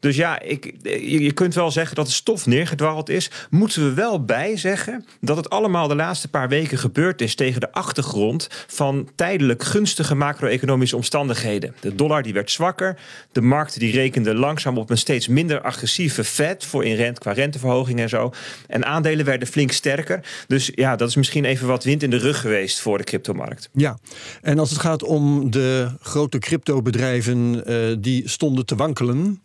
Dus 0.00 0.16
ja, 0.16 0.40
ik, 0.40 0.74
je, 1.02 1.32
kunt 1.32 1.54
wel 1.54 1.70
zeggen 1.70 1.96
dat 1.96 2.06
de 2.06 2.12
stof 2.12 2.46
neergedwarreld 2.46 3.08
is. 3.08 3.30
Moeten 3.50 3.84
we 3.84 3.94
wel 3.94 4.24
bij 4.24 4.56
zeggen 4.56 5.06
dat 5.20 5.36
het 5.36 5.50
allemaal 5.50 5.88
de 5.88 5.94
laatste 5.94 6.28
paar 6.28 6.48
weken 6.48 6.78
gebeurd 6.78 7.20
is 7.20 7.34
tegen 7.34 7.60
de 7.60 7.72
achtergrond 7.72 8.48
van 8.66 9.08
tijdelijk 9.14 9.64
gunstige 9.70 10.14
macro-economische 10.14 10.96
omstandigheden. 10.96 11.74
De 11.80 11.94
dollar 11.94 12.22
die 12.22 12.32
werd 12.32 12.50
zwakker. 12.50 12.98
De 13.32 13.40
markt 13.40 13.78
die 13.78 13.92
rekende 13.92 14.34
langzaam 14.34 14.78
op 14.78 14.90
een 14.90 14.98
steeds 14.98 15.28
minder 15.28 15.60
agressieve 15.60 16.24
Fed 16.24 16.64
voor 16.64 16.84
in 16.84 16.96
rent 16.96 17.18
qua 17.18 17.32
renteverhoging 17.32 18.00
en 18.00 18.08
zo. 18.08 18.32
En 18.66 18.84
aandelen 18.84 19.24
werden 19.24 19.48
flink 19.48 19.72
sterker. 19.72 20.20
Dus 20.46 20.70
ja, 20.74 20.96
dat 20.96 21.08
is 21.08 21.16
misschien 21.16 21.44
even 21.44 21.66
wat 21.66 21.84
wind 21.84 22.02
in 22.02 22.10
de 22.10 22.16
rug 22.16 22.40
geweest 22.40 22.80
voor 22.80 22.98
de 22.98 23.04
cryptomarkt. 23.04 23.68
Ja, 23.72 23.98
en 24.42 24.58
als 24.58 24.70
het 24.70 24.78
gaat 24.78 25.02
om 25.02 25.50
de 25.50 25.90
grote 26.00 26.38
cryptobedrijven 26.38 27.62
uh, 27.70 27.96
die 27.98 28.28
stonden 28.28 28.66
te 28.66 28.76
wankelen. 28.76 29.40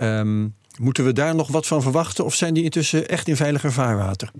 Um, 0.00 0.54
moeten 0.78 1.04
we 1.04 1.12
daar 1.12 1.34
nog 1.34 1.48
wat 1.48 1.66
van 1.66 1.82
verwachten? 1.82 2.24
Of 2.24 2.34
zijn 2.34 2.54
die 2.54 2.64
intussen 2.64 3.08
echt 3.08 3.28
in 3.28 3.36
veiliger 3.36 3.72
vaarwater? 3.72 4.30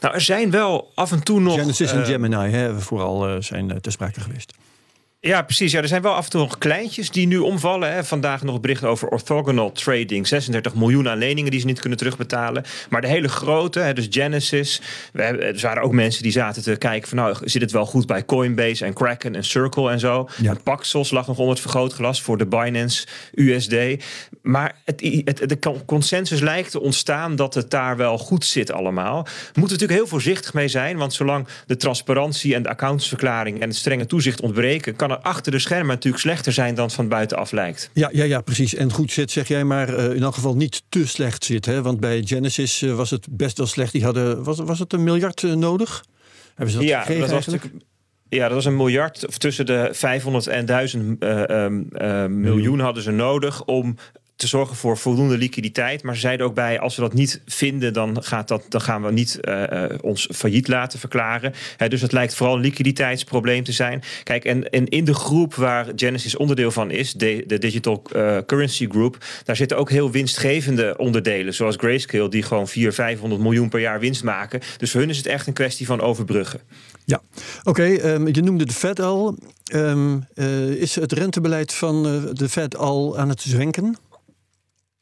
Nou, 0.00 0.14
er 0.14 0.20
zijn 0.20 0.50
wel 0.50 0.92
af 0.94 1.12
en 1.12 1.22
toe 1.22 1.40
nog. 1.40 1.54
Genesis 1.54 1.92
en 1.92 1.98
uh, 1.98 2.06
Gemini 2.06 2.50
hè, 2.50 2.80
vooral 2.80 3.28
uh, 3.28 3.40
zijn 3.40 3.68
uh, 3.68 3.76
ter 3.76 3.92
sprake 3.92 4.20
geweest. 4.20 4.54
Ja, 5.26 5.42
precies. 5.42 5.72
Ja, 5.72 5.80
er 5.80 5.88
zijn 5.88 6.02
wel 6.02 6.14
af 6.14 6.24
en 6.24 6.30
toe 6.30 6.40
nog 6.40 6.58
kleintjes 6.58 7.10
die 7.10 7.26
nu 7.26 7.38
omvallen. 7.38 7.92
Hè. 7.92 8.04
Vandaag 8.04 8.42
nog 8.42 8.60
bericht 8.60 8.84
over 8.84 9.08
orthogonal 9.08 9.72
trading. 9.72 10.26
36 10.26 10.74
miljoen 10.74 11.08
aan 11.08 11.18
leningen 11.18 11.50
die 11.50 11.60
ze 11.60 11.66
niet 11.66 11.80
kunnen 11.80 11.98
terugbetalen. 11.98 12.64
Maar 12.90 13.00
de 13.00 13.06
hele 13.06 13.28
grote, 13.28 13.80
hè, 13.80 13.92
dus 13.92 14.06
Genesis. 14.10 14.80
We 15.12 15.22
hebben, 15.22 15.44
er 15.46 15.60
waren 15.60 15.82
ook 15.82 15.92
mensen 15.92 16.22
die 16.22 16.32
zaten 16.32 16.62
te 16.62 16.76
kijken 16.76 17.08
van... 17.08 17.18
nou, 17.18 17.36
zit 17.44 17.62
het 17.62 17.70
wel 17.70 17.86
goed 17.86 18.06
bij 18.06 18.24
Coinbase 18.24 18.84
en 18.84 18.92
Kraken 18.92 19.34
en 19.34 19.44
Circle 19.44 19.90
en 19.90 20.00
zo. 20.00 20.28
Ja. 20.42 20.50
En 20.50 20.62
Paxos 20.62 21.10
lag 21.10 21.26
nog 21.26 21.38
onder 21.38 21.52
het 21.52 21.62
vergrootglas 21.62 22.22
voor 22.22 22.38
de 22.38 22.46
Binance 22.46 23.06
USD. 23.34 23.74
Maar 24.42 24.74
het, 24.84 25.22
het, 25.24 25.48
de 25.48 25.58
consensus 25.86 26.40
lijkt 26.40 26.70
te 26.70 26.80
ontstaan 26.80 27.36
dat 27.36 27.54
het 27.54 27.70
daar 27.70 27.96
wel 27.96 28.18
goed 28.18 28.44
zit 28.44 28.72
allemaal. 28.72 29.16
Moeten 29.16 29.54
we 29.54 29.60
natuurlijk 29.60 29.98
heel 29.98 30.06
voorzichtig 30.06 30.54
mee 30.54 30.68
zijn. 30.68 30.96
Want 30.96 31.14
zolang 31.14 31.46
de 31.66 31.76
transparantie 31.76 32.54
en 32.54 32.62
de 32.62 32.68
accountsverklaring... 32.68 33.60
en 33.60 33.68
het 33.68 33.76
strenge 33.76 34.06
toezicht 34.06 34.40
ontbreken... 34.40 34.96
kan 34.96 35.14
er 35.16 35.22
achter 35.22 35.52
de 35.52 35.58
schermen 35.58 35.86
natuurlijk 35.86 36.22
slechter 36.22 36.52
zijn 36.52 36.74
dan 36.74 36.90
van 36.90 37.08
buitenaf 37.08 37.52
lijkt. 37.52 37.90
Ja, 37.92 38.08
ja, 38.12 38.24
ja, 38.24 38.40
precies. 38.40 38.74
En 38.74 38.92
goed 38.92 39.12
zit, 39.12 39.30
zeg 39.30 39.48
jij, 39.48 39.64
maar 39.64 39.88
uh, 39.88 40.14
in 40.14 40.22
elk 40.22 40.34
geval 40.34 40.56
niet 40.56 40.82
te 40.88 41.06
slecht 41.06 41.44
zit. 41.44 41.66
Hè? 41.66 41.82
Want 41.82 42.00
bij 42.00 42.22
Genesis 42.24 42.82
uh, 42.82 42.94
was 42.94 43.10
het 43.10 43.26
best 43.30 43.58
wel 43.58 43.66
slecht. 43.66 43.92
Die 43.92 44.04
hadden, 44.04 44.44
was, 44.44 44.58
was 44.58 44.78
het 44.78 44.92
een 44.92 45.04
miljard 45.04 45.42
uh, 45.42 45.54
nodig? 45.54 46.04
Hebben 46.54 46.70
ze 46.70 46.78
dat 46.78 46.88
ja, 46.88 47.00
gekregen 47.00 47.28
dat 47.28 47.44
was? 47.44 47.54
Ja, 48.28 48.44
dat 48.44 48.52
was 48.52 48.64
een 48.64 48.76
miljard, 48.76 49.26
of 49.26 49.38
tussen 49.38 49.66
de 49.66 49.88
500 49.92 50.46
en 50.46 50.66
1000 50.66 51.20
miljoen 52.28 52.80
hadden 52.80 53.02
ze 53.02 53.10
nodig 53.10 53.64
om 53.64 53.96
te 54.36 54.46
zorgen 54.46 54.76
voor 54.76 54.98
voldoende 54.98 55.38
liquiditeit. 55.38 56.02
Maar 56.02 56.14
ze 56.14 56.20
zeiden 56.20 56.46
ook 56.46 56.54
bij, 56.54 56.80
als 56.80 56.96
we 56.96 57.02
dat 57.02 57.14
niet 57.14 57.40
vinden, 57.46 57.92
dan, 57.92 58.22
gaat 58.22 58.48
dat, 58.48 58.64
dan 58.68 58.80
gaan 58.80 59.02
we 59.02 59.12
niet 59.12 59.38
uh, 59.42 59.84
ons 60.00 60.28
failliet 60.32 60.68
laten 60.68 60.98
verklaren. 60.98 61.54
dus 61.88 62.00
het 62.00 62.12
lijkt 62.12 62.34
vooral 62.34 62.54
een 62.54 62.60
liquiditeitsprobleem 62.60 63.64
te 63.64 63.72
zijn. 63.72 64.02
Kijk, 64.22 64.44
en, 64.44 64.70
en 64.70 64.88
in 64.88 65.04
de 65.04 65.14
groep 65.14 65.54
waar 65.54 65.86
Genesis 65.96 66.36
onderdeel 66.36 66.70
van 66.70 66.90
is, 66.90 67.12
de, 67.12 67.44
de 67.46 67.58
Digital 67.58 68.02
uh, 68.16 68.38
Currency 68.46 68.88
Group, 68.88 69.24
daar 69.44 69.56
zitten 69.56 69.76
ook 69.76 69.90
heel 69.90 70.10
winstgevende 70.10 70.94
onderdelen, 70.96 71.54
zoals 71.54 71.76
Grayscale, 71.76 72.28
die 72.28 72.42
gewoon 72.42 72.68
400, 72.68 72.94
500 72.94 73.42
miljoen 73.42 73.68
per 73.68 73.80
jaar 73.80 74.00
winst 74.00 74.24
maken. 74.24 74.60
Dus 74.76 74.90
voor 74.90 75.00
hun 75.00 75.10
is 75.10 75.16
het 75.16 75.26
echt 75.26 75.46
een 75.46 75.52
kwestie 75.52 75.86
van 75.86 76.00
overbruggen. 76.00 76.60
Ja, 77.04 77.20
oké. 77.64 77.82
Um, 77.82 78.26
je 78.26 78.42
noemde 78.42 78.64
de 78.64 78.72
Fed 78.72 79.00
al. 79.00 79.36
Uh, 79.74 80.20
is 80.70 80.94
het 80.94 81.12
rentebeleid 81.12 81.72
van 81.72 82.02
de 82.32 82.48
Fed 82.48 82.76
al 82.76 83.18
aan 83.18 83.28
het 83.28 83.40
zwenken? 83.40 83.96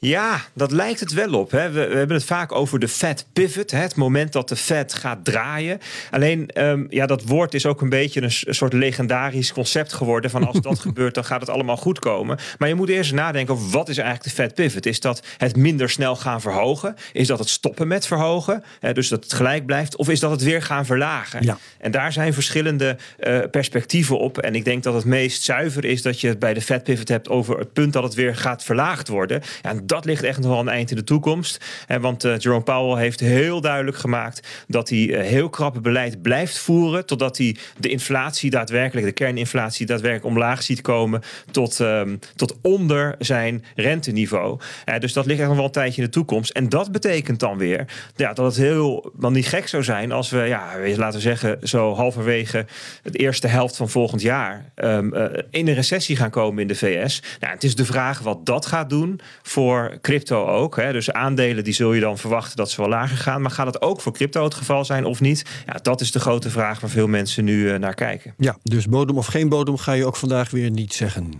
Ja, 0.00 0.40
dat 0.52 0.72
lijkt 0.72 1.00
het 1.00 1.12
wel 1.12 1.32
op. 1.32 1.50
Hè. 1.50 1.70
We, 1.70 1.86
we, 1.86 1.96
hebben 1.96 2.16
het 2.16 2.26
vaak 2.26 2.52
over 2.52 2.78
de 2.78 2.88
Fed 2.88 3.26
pivot. 3.32 3.70
Hè, 3.70 3.78
het 3.78 3.94
moment 3.94 4.32
dat 4.32 4.48
de 4.48 4.56
Fed 4.56 4.94
gaat 4.94 5.24
draaien. 5.24 5.78
Alleen, 6.10 6.50
um, 6.54 6.86
ja, 6.90 7.06
dat 7.06 7.22
woord 7.22 7.54
is 7.54 7.66
ook 7.66 7.80
een 7.80 7.88
beetje 7.88 8.22
een, 8.22 8.30
een, 8.44 8.54
soort 8.54 8.72
legendarisch 8.72 9.52
concept 9.52 9.92
geworden. 9.92 10.30
Van 10.30 10.46
als 10.46 10.60
dat 10.60 10.78
gebeurt, 10.88 11.14
dan 11.14 11.24
gaat 11.24 11.40
het 11.40 11.50
allemaal 11.50 11.76
goed 11.76 11.98
komen. 11.98 12.38
Maar 12.58 12.68
je 12.68 12.74
moet 12.74 12.88
eerst 12.88 13.12
nadenken 13.12 13.54
over 13.54 13.70
wat 13.70 13.88
is 13.88 13.96
eigenlijk 13.98 14.28
de 14.28 14.42
Fed 14.42 14.54
pivot? 14.54 14.86
Is 14.86 15.00
dat 15.00 15.22
het 15.36 15.56
minder 15.56 15.90
snel 15.90 16.16
gaan 16.16 16.40
verhogen? 16.40 16.96
Is 17.12 17.26
dat 17.26 17.38
het 17.38 17.48
stoppen 17.48 17.88
met 17.88 18.06
verhogen? 18.06 18.64
Hè, 18.80 18.92
dus 18.92 19.08
dat 19.08 19.24
het 19.24 19.32
gelijk 19.32 19.66
blijft? 19.66 19.96
Of 19.96 20.08
is 20.08 20.20
dat 20.20 20.30
het 20.30 20.42
weer 20.42 20.62
gaan 20.62 20.86
verlagen? 20.86 21.42
Ja. 21.42 21.58
En 21.78 21.90
daar 21.90 22.12
zijn 22.12 22.34
verschillende 22.34 22.96
uh, 23.20 23.38
perspectieven 23.50 24.18
op. 24.18 24.38
En 24.38 24.54
ik 24.54 24.64
denk 24.64 24.82
dat 24.82 24.94
het 24.94 25.04
meest 25.04 25.42
zuiver 25.42 25.84
is 25.84 26.02
dat 26.02 26.20
je 26.20 26.28
het 26.28 26.38
bij 26.38 26.54
de 26.54 26.62
Fed 26.62 26.82
pivot 26.82 27.08
hebt 27.08 27.28
over 27.28 27.58
het 27.58 27.72
punt 27.72 27.92
dat 27.92 28.02
het 28.02 28.14
weer 28.14 28.36
gaat 28.36 28.64
verlaagd 28.64 29.08
worden. 29.08 29.42
Ja, 29.62 29.74
dat 29.88 30.04
ligt 30.04 30.22
echt 30.22 30.38
nog 30.38 30.50
wel 30.50 30.60
een 30.60 30.68
eind 30.68 30.90
in 30.90 30.96
de 30.96 31.04
toekomst. 31.04 31.64
want 32.00 32.24
uh, 32.24 32.38
Jerome 32.38 32.62
Powell 32.62 33.02
heeft 33.02 33.20
heel 33.20 33.60
duidelijk 33.60 33.96
gemaakt 33.96 34.64
dat 34.66 34.88
hij 34.88 34.98
uh, 34.98 35.20
heel 35.20 35.48
krappe 35.48 35.80
beleid 35.80 36.22
blijft 36.22 36.58
voeren. 36.58 37.06
Totdat 37.06 37.36
hij 37.38 37.56
de 37.78 37.88
inflatie 37.88 38.50
daadwerkelijk, 38.50 39.06
de 39.06 39.12
kerninflatie 39.12 39.86
daadwerkelijk 39.86 40.26
omlaag 40.26 40.62
ziet 40.62 40.80
komen 40.80 41.22
tot, 41.50 41.78
um, 41.78 42.18
tot 42.36 42.56
onder 42.62 43.14
zijn 43.18 43.64
renteniveau. 43.74 44.60
dus 44.98 45.12
dat 45.12 45.26
ligt 45.26 45.38
echt 45.38 45.48
nog 45.48 45.56
wel 45.56 45.66
een 45.66 45.72
tijdje 45.72 46.00
in 46.02 46.06
de 46.06 46.12
toekomst. 46.12 46.50
En 46.50 46.68
dat 46.68 46.92
betekent 46.92 47.40
dan 47.40 47.58
weer 47.58 47.84
ja, 48.16 48.32
dat 48.32 48.46
het 48.46 48.56
heel 48.56 49.12
dan 49.14 49.32
niet 49.32 49.48
gek 49.48 49.68
zou 49.68 49.82
zijn 49.82 50.12
als 50.12 50.30
we, 50.30 50.38
ja, 50.38 50.66
laten 50.96 51.18
we 51.18 51.20
zeggen, 51.20 51.58
zo 51.62 51.94
halverwege 51.94 52.66
de 53.02 53.18
eerste 53.18 53.46
helft 53.46 53.76
van 53.76 53.88
volgend 53.88 54.22
jaar 54.22 54.72
um, 54.76 55.14
uh, 55.14 55.24
in 55.50 55.68
een 55.68 55.74
recessie 55.74 56.16
gaan 56.16 56.30
komen 56.30 56.62
in 56.62 56.68
de 56.68 56.74
VS. 56.74 57.22
Nou, 57.40 57.52
het 57.52 57.64
is 57.64 57.74
de 57.74 57.84
vraag 57.84 58.18
wat 58.18 58.46
dat 58.46 58.66
gaat 58.66 58.90
doen 58.90 59.20
voor 59.42 59.77
crypto 60.00 60.46
ook. 60.46 60.76
Hè. 60.76 60.92
Dus 60.92 61.12
aandelen 61.12 61.64
die 61.64 61.72
zul 61.72 61.92
je 61.92 62.00
dan 62.00 62.18
verwachten 62.18 62.56
dat 62.56 62.70
ze 62.70 62.80
wel 62.80 62.90
lager 62.90 63.16
gaan. 63.16 63.42
Maar 63.42 63.50
gaat 63.50 63.66
het 63.66 63.82
ook 63.82 64.00
voor 64.00 64.12
crypto 64.12 64.44
het 64.44 64.54
geval 64.54 64.84
zijn 64.84 65.04
of 65.04 65.20
niet? 65.20 65.44
Ja, 65.66 65.78
dat 65.82 66.00
is 66.00 66.12
de 66.12 66.20
grote 66.20 66.50
vraag 66.50 66.80
waar 66.80 66.90
veel 66.90 67.06
mensen 67.06 67.44
nu 67.44 67.72
uh, 67.72 67.78
naar 67.78 67.94
kijken. 67.94 68.34
Ja, 68.36 68.58
dus 68.62 68.86
bodem 68.86 69.18
of 69.18 69.26
geen 69.26 69.48
bodem 69.48 69.76
ga 69.76 69.92
je 69.92 70.06
ook 70.06 70.16
vandaag 70.16 70.50
weer 70.50 70.70
niet 70.70 70.94
zeggen. 70.94 71.30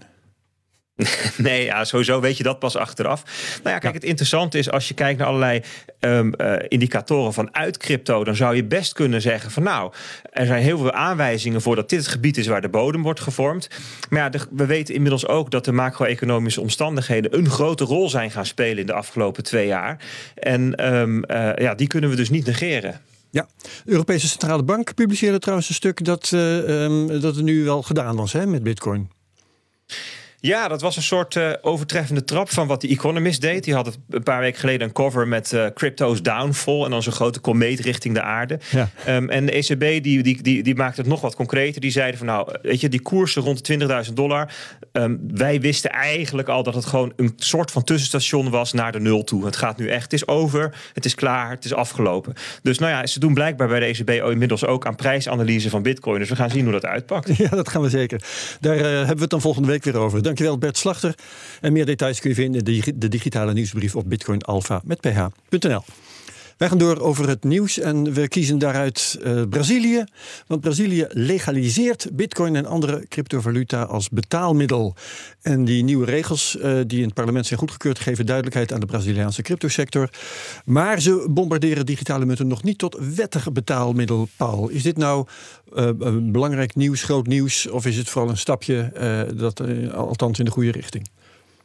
Nee, 1.37 1.65
ja, 1.65 1.85
sowieso 1.85 2.21
weet 2.21 2.37
je 2.37 2.43
dat 2.43 2.59
pas 2.59 2.77
achteraf. 2.77 3.23
Nou 3.63 3.75
ja, 3.75 3.79
kijk, 3.79 3.95
het 3.95 4.05
interessante 4.05 4.59
is 4.59 4.71
als 4.71 4.89
je 4.89 4.95
kijkt 4.95 5.19
naar 5.19 5.27
allerlei 5.29 5.63
um, 6.01 6.33
uh, 6.37 6.55
indicatoren 6.69 7.33
vanuit 7.33 7.77
crypto, 7.77 8.25
dan 8.25 8.37
zou 8.37 8.57
je 8.57 8.65
best 8.65 8.93
kunnen 8.93 9.21
zeggen 9.21 9.51
van 9.51 9.63
nou, 9.63 9.93
er 10.33 10.47
zijn 10.47 10.63
heel 10.63 10.79
veel 10.79 10.93
aanwijzingen 10.93 11.63
voor 11.63 11.77
dat 11.77 11.89
dit 11.89 11.99
het 11.99 12.09
gebied 12.09 12.37
is 12.37 12.47
waar 12.47 12.61
de 12.61 12.69
bodem 12.69 13.03
wordt 13.03 13.21
gevormd. 13.21 13.69
Maar 14.11 14.21
ja, 14.21 14.29
de, 14.29 14.41
we 14.51 14.67
weten 14.67 14.95
inmiddels 14.95 15.27
ook 15.27 15.51
dat 15.51 15.65
de 15.65 15.73
macro-economische 15.73 16.61
omstandigheden 16.61 17.37
een 17.39 17.51
grote 17.51 17.85
rol 17.85 18.09
zijn 18.09 18.31
gaan 18.31 18.47
spelen 18.47 18.79
in 18.79 18.87
de 18.87 18.93
afgelopen 18.93 19.43
twee 19.43 19.67
jaar. 19.67 20.05
En 20.35 20.95
um, 20.95 21.25
uh, 21.31 21.51
ja, 21.55 21.75
die 21.75 21.87
kunnen 21.87 22.11
we 22.11 22.17
dus 22.17 22.31
niet 22.31 22.47
negeren. 22.47 23.01
Ja, 23.31 23.49
de 23.85 23.93
Europese 23.93 24.29
Centrale 24.29 24.63
Bank 24.63 24.95
publiceerde 24.95 25.39
trouwens 25.39 25.69
een 25.69 25.75
stuk 25.75 26.05
dat, 26.05 26.31
uh, 26.35 26.83
um, 26.83 27.21
dat 27.21 27.35
het 27.35 27.45
nu 27.45 27.65
wel 27.65 27.83
gedaan 27.83 28.17
was 28.17 28.33
hè, 28.33 28.47
met 28.47 28.63
Bitcoin. 28.63 29.11
Ja, 30.41 30.69
dat 30.69 30.81
was 30.81 30.97
een 30.97 31.03
soort 31.03 31.35
uh, 31.35 31.53
overtreffende 31.61 32.25
trap 32.25 32.51
van 32.51 32.67
wat 32.67 32.81
The 32.81 32.89
Economist 32.89 33.41
deed. 33.41 33.65
Die 33.65 33.75
had 33.75 33.99
een 34.11 34.23
paar 34.23 34.41
weken 34.41 34.61
geleden 34.61 34.87
een 34.87 34.93
cover 34.93 35.29
met 35.29 35.53
uh, 35.53 35.67
crypto's 35.75 36.23
downfall 36.23 36.85
en 36.85 36.91
dan 36.91 37.03
zo'n 37.03 37.13
grote 37.13 37.41
komeet 37.41 37.81
richting 37.81 38.15
de 38.15 38.23
aarde. 38.23 38.59
Ja. 38.71 38.89
Um, 39.09 39.29
en 39.29 39.47
de 39.47 39.53
ECB 39.53 40.03
die, 40.03 40.23
die, 40.23 40.43
die, 40.43 40.63
die 40.63 40.75
maakte 40.75 41.01
het 41.01 41.11
nog 41.11 41.21
wat 41.21 41.35
concreter. 41.35 41.81
Die 41.81 41.91
zeiden 41.91 42.19
van 42.19 42.27
nou, 42.27 42.49
weet 42.63 42.81
je, 42.81 42.89
die 42.89 43.01
koersen 43.01 43.43
rond 43.43 43.67
de 43.67 44.05
20.000 44.07 44.13
dollar. 44.13 44.53
Um, 44.93 45.21
wij 45.35 45.61
wisten 45.61 45.91
eigenlijk 45.91 46.49
al 46.49 46.63
dat 46.63 46.75
het 46.75 46.85
gewoon 46.85 47.13
een 47.17 47.33
soort 47.37 47.71
van 47.71 47.85
tussenstation 47.85 48.51
was 48.51 48.73
naar 48.73 48.93
de 48.93 49.01
nul 49.01 49.25
toe. 49.25 49.45
Het 49.45 49.57
gaat 49.57 49.79
nu 49.79 49.89
echt, 49.89 50.03
het 50.03 50.13
is 50.13 50.27
over, 50.27 50.75
het 50.93 51.05
is 51.05 51.15
klaar, 51.15 51.51
het 51.51 51.65
is 51.65 51.75
afgelopen. 51.75 52.35
Dus 52.63 52.79
nou 52.79 52.93
ja, 52.93 53.07
ze 53.07 53.21
doen 53.21 53.35
blijkbaar 53.35 53.69
bij 53.69 53.81
de 53.81 53.87
ECB 53.87 54.11
inmiddels 54.11 54.65
ook 54.65 54.87
aan 54.87 54.97
prijsanalyse 54.97 55.71
van 55.71 55.83
bitcoin. 55.83 56.19
Dus 56.19 56.29
we 56.29 56.37
gaan 56.37 56.51
zien 56.51 56.63
hoe 56.63 56.73
dat 56.73 56.87
uitpakt. 56.87 57.27
Ja, 57.39 57.49
dat 57.49 57.69
gaan 57.69 57.83
we 57.83 57.89
zeker. 57.89 58.23
Daar 58.61 58.77
uh, 58.77 58.83
hebben 58.83 59.15
we 59.15 59.21
het 59.21 59.31
dan 59.31 59.41
volgende 59.41 59.69
week 59.69 59.85
weer 59.85 59.97
over. 59.97 60.23
Dankjewel 60.29 60.59
Bert 60.59 60.77
Slachter. 60.77 61.15
En 61.61 61.73
meer 61.73 61.87
details 61.87 62.21
kun 62.21 62.31
je 62.31 62.37
vinden 62.37 62.65
in 62.65 62.99
de 62.99 63.09
digitale 63.09 63.53
nieuwsbrief 63.53 63.97
op 63.97 64.09
bitcoinalpha 64.09 64.81
met 64.85 65.01
ph.nl. 65.01 65.83
Wij 66.59 66.69
gaan 66.69 66.79
door 66.79 67.01
over 67.01 67.29
het 67.29 67.45
nieuws 67.45 67.79
en 67.79 68.13
we 68.13 68.29
kiezen 68.29 68.59
daaruit 68.59 69.19
uh, 69.23 69.43
Brazilië. 69.49 70.05
Want 70.47 70.61
Brazilië 70.61 71.07
legaliseert 71.09 72.09
bitcoin 72.13 72.57
en 72.57 72.67
andere 72.67 73.07
cryptovaluta 73.09 73.83
als 73.83 74.09
betaalmiddel. 74.09 74.95
En 75.43 75.65
die 75.65 75.85
nieuwe 75.85 76.05
regels 76.05 76.57
uh, 76.57 76.81
die 76.87 76.99
in 76.99 77.05
het 77.05 77.15
parlement 77.15 77.47
zijn 77.47 77.59
goedgekeurd... 77.59 77.99
geven 77.99 78.27
duidelijkheid 78.27 78.73
aan 78.73 78.81
de 78.81 78.87
Braziliaanse 78.87 79.43
cryptosector. 79.43 80.11
Maar 80.65 81.01
ze 81.01 81.27
bombarderen 81.31 81.87
digitale 81.87 82.25
munten 82.25 82.47
nog 82.47 82.63
niet 82.63 82.79
tot 82.79 82.99
wettig 83.15 83.53
betaalmiddel, 83.53 84.29
Paul. 84.37 84.69
Is 84.69 84.83
dit 84.83 84.97
nou 84.97 85.27
uh, 85.77 85.91
belangrijk 86.23 86.75
nieuws, 86.75 87.03
groot 87.03 87.27
nieuws... 87.27 87.69
of 87.69 87.87
is 87.87 87.97
het 87.97 88.09
vooral 88.09 88.31
een 88.31 88.39
stapje, 88.39 88.93
dat, 89.37 89.63
althans 89.95 90.39
in 90.39 90.45
de 90.45 90.51
goede 90.51 90.71
richting? 90.71 91.09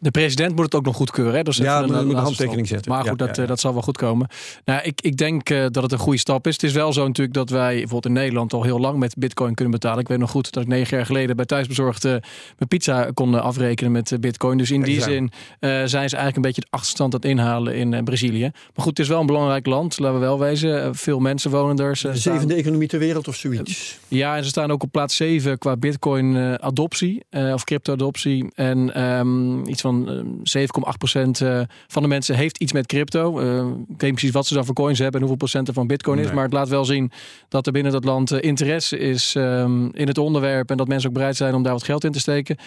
De 0.03 0.11
president 0.11 0.55
moet 0.55 0.65
het 0.65 0.75
ook 0.75 0.85
nog 0.85 0.95
goedkeuren. 0.95 1.33
Hè? 1.35 1.43
Dat 1.43 1.53
is 1.53 1.59
Ja, 1.59 1.81
een 1.83 2.05
moet 2.05 2.13
een 2.13 2.15
handtekening 2.15 2.67
zetten. 2.67 2.91
Maar 2.91 2.99
goed, 3.01 3.09
Ja, 3.19 3.25
dat, 3.25 3.35
ja, 3.35 3.41
eh, 3.41 3.47
dat 3.47 3.59
zal 3.59 3.73
wel 3.73 3.81
goed 3.81 3.97
komen. 3.97 4.27
Nou, 4.65 4.81
ik, 4.83 5.01
ik 5.01 5.17
denk 5.17 5.49
eh, 5.49 5.65
dat 5.71 5.83
het 5.83 5.91
een 5.91 5.97
goede 5.97 6.19
stap 6.19 6.47
is. 6.47 6.53
Het 6.53 6.63
is 6.63 6.71
wel 6.73 6.93
zo 6.93 7.07
natuurlijk 7.07 7.35
dat 7.35 7.49
wij 7.49 7.71
bijvoorbeeld 7.73 8.05
in 8.05 8.13
Nederland 8.13 8.53
al 8.53 8.63
heel 8.63 8.79
lang 8.79 8.97
met 8.97 9.15
bitcoin 9.17 9.53
kunnen 9.53 9.73
betalen. 9.73 9.99
Ik 9.99 10.07
weet 10.07 10.17
nog 10.17 10.29
goed 10.29 10.51
dat 10.51 10.63
ik 10.63 10.69
negen 10.69 10.97
jaar 10.97 11.05
geleden 11.05 11.35
bij 11.35 11.45
thuisbezorgd 11.45 12.05
eh, 12.05 12.11
mijn 12.11 12.67
pizza 12.67 13.09
kon 13.13 13.41
afrekenen 13.41 13.91
met 13.91 14.17
bitcoin. 14.19 14.57
Dus 14.57 14.71
in 14.71 14.81
die 14.81 15.01
zin 15.01 15.31
zijn 15.59 15.87
ze 15.89 15.97
eigenlijk 15.97 16.35
een 16.35 16.41
beetje 16.41 16.61
de 16.61 16.67
achterstand 16.69 17.13
aan 17.13 17.19
het 17.19 17.29
inhalen 17.29 17.75
in 17.75 18.03
Brazilië. 18.03 18.41
Maar 18.51 18.51
goed, 18.85 18.85
het 18.97 18.99
is 18.99 19.07
wel 19.07 19.19
een 19.19 19.25
belangrijk 19.25 19.65
land, 19.65 19.99
laten 19.99 20.19
we 20.19 20.25
wel 20.25 20.39
wezen. 20.39 20.95
Veel 20.95 21.19
mensen 21.19 21.51
wonen 21.51 21.85
er. 21.85 21.97
Ze 21.97 22.07
De 22.11 22.17
staan- 22.17 22.33
zevende 22.33 22.53
economie 22.55 22.87
ter 22.87 22.99
wereld 22.99 23.27
of 23.27 23.35
zoiets. 23.35 23.99
ja, 24.07 24.37
en 24.37 24.43
ze 24.43 24.49
staan 24.49 24.71
ook 24.71 24.83
op 24.83 24.91
plaats 24.91 25.15
7 25.15 25.57
qua 25.57 25.75
bitcoin-adoptie 25.77 27.23
eh, 27.29 27.53
of 27.53 27.63
crypto-adoptie. 27.63 28.51
En 28.55 28.93
ehm, 28.93 29.65
iets 29.67 29.81
van 29.81 29.92
eh, 30.01 30.61
7,8% 30.61 31.41
eh, 31.41 31.61
van 31.87 32.01
de 32.01 32.07
mensen 32.07 32.35
heeft 32.35 32.57
iets 32.57 32.71
met 32.71 32.85
crypto. 32.85 33.39
Eh, 33.39 33.57
ik 33.57 33.63
weet 33.87 34.01
niet 34.01 34.11
precies 34.11 34.31
wat 34.31 34.45
ze 34.45 34.53
dan 34.53 34.65
voor 34.65 34.75
coins 34.75 34.99
hebben 34.99 35.21
en 35.21 35.27
hoeveel 35.27 35.47
procent 35.47 35.67
er 35.67 35.73
van 35.73 35.87
bitcoin 35.87 36.19
is. 36.19 36.25
Nee. 36.25 36.33
Maar 36.33 36.43
het 36.43 36.53
laat 36.53 36.69
wel 36.69 36.85
zien 36.85 37.11
dat 37.49 37.65
er 37.65 37.71
binnen 37.71 37.91
dat 37.91 38.03
land 38.03 38.31
eh, 38.31 38.41
interesse 38.41 38.97
is 38.97 39.35
ehm, 39.35 39.85
in 39.85 40.07
het 40.07 40.17
onderwerp. 40.17 40.69
En 40.69 40.77
dat 40.77 40.87
mensen 40.87 41.09
ook 41.09 41.15
bereid 41.15 41.35
zijn 41.35 41.55
om 41.55 41.63
daar 41.63 41.73
wat 41.73 41.83
geld 41.83 42.03
in 42.03 42.11
te 42.11 42.19
steken. 42.19 42.57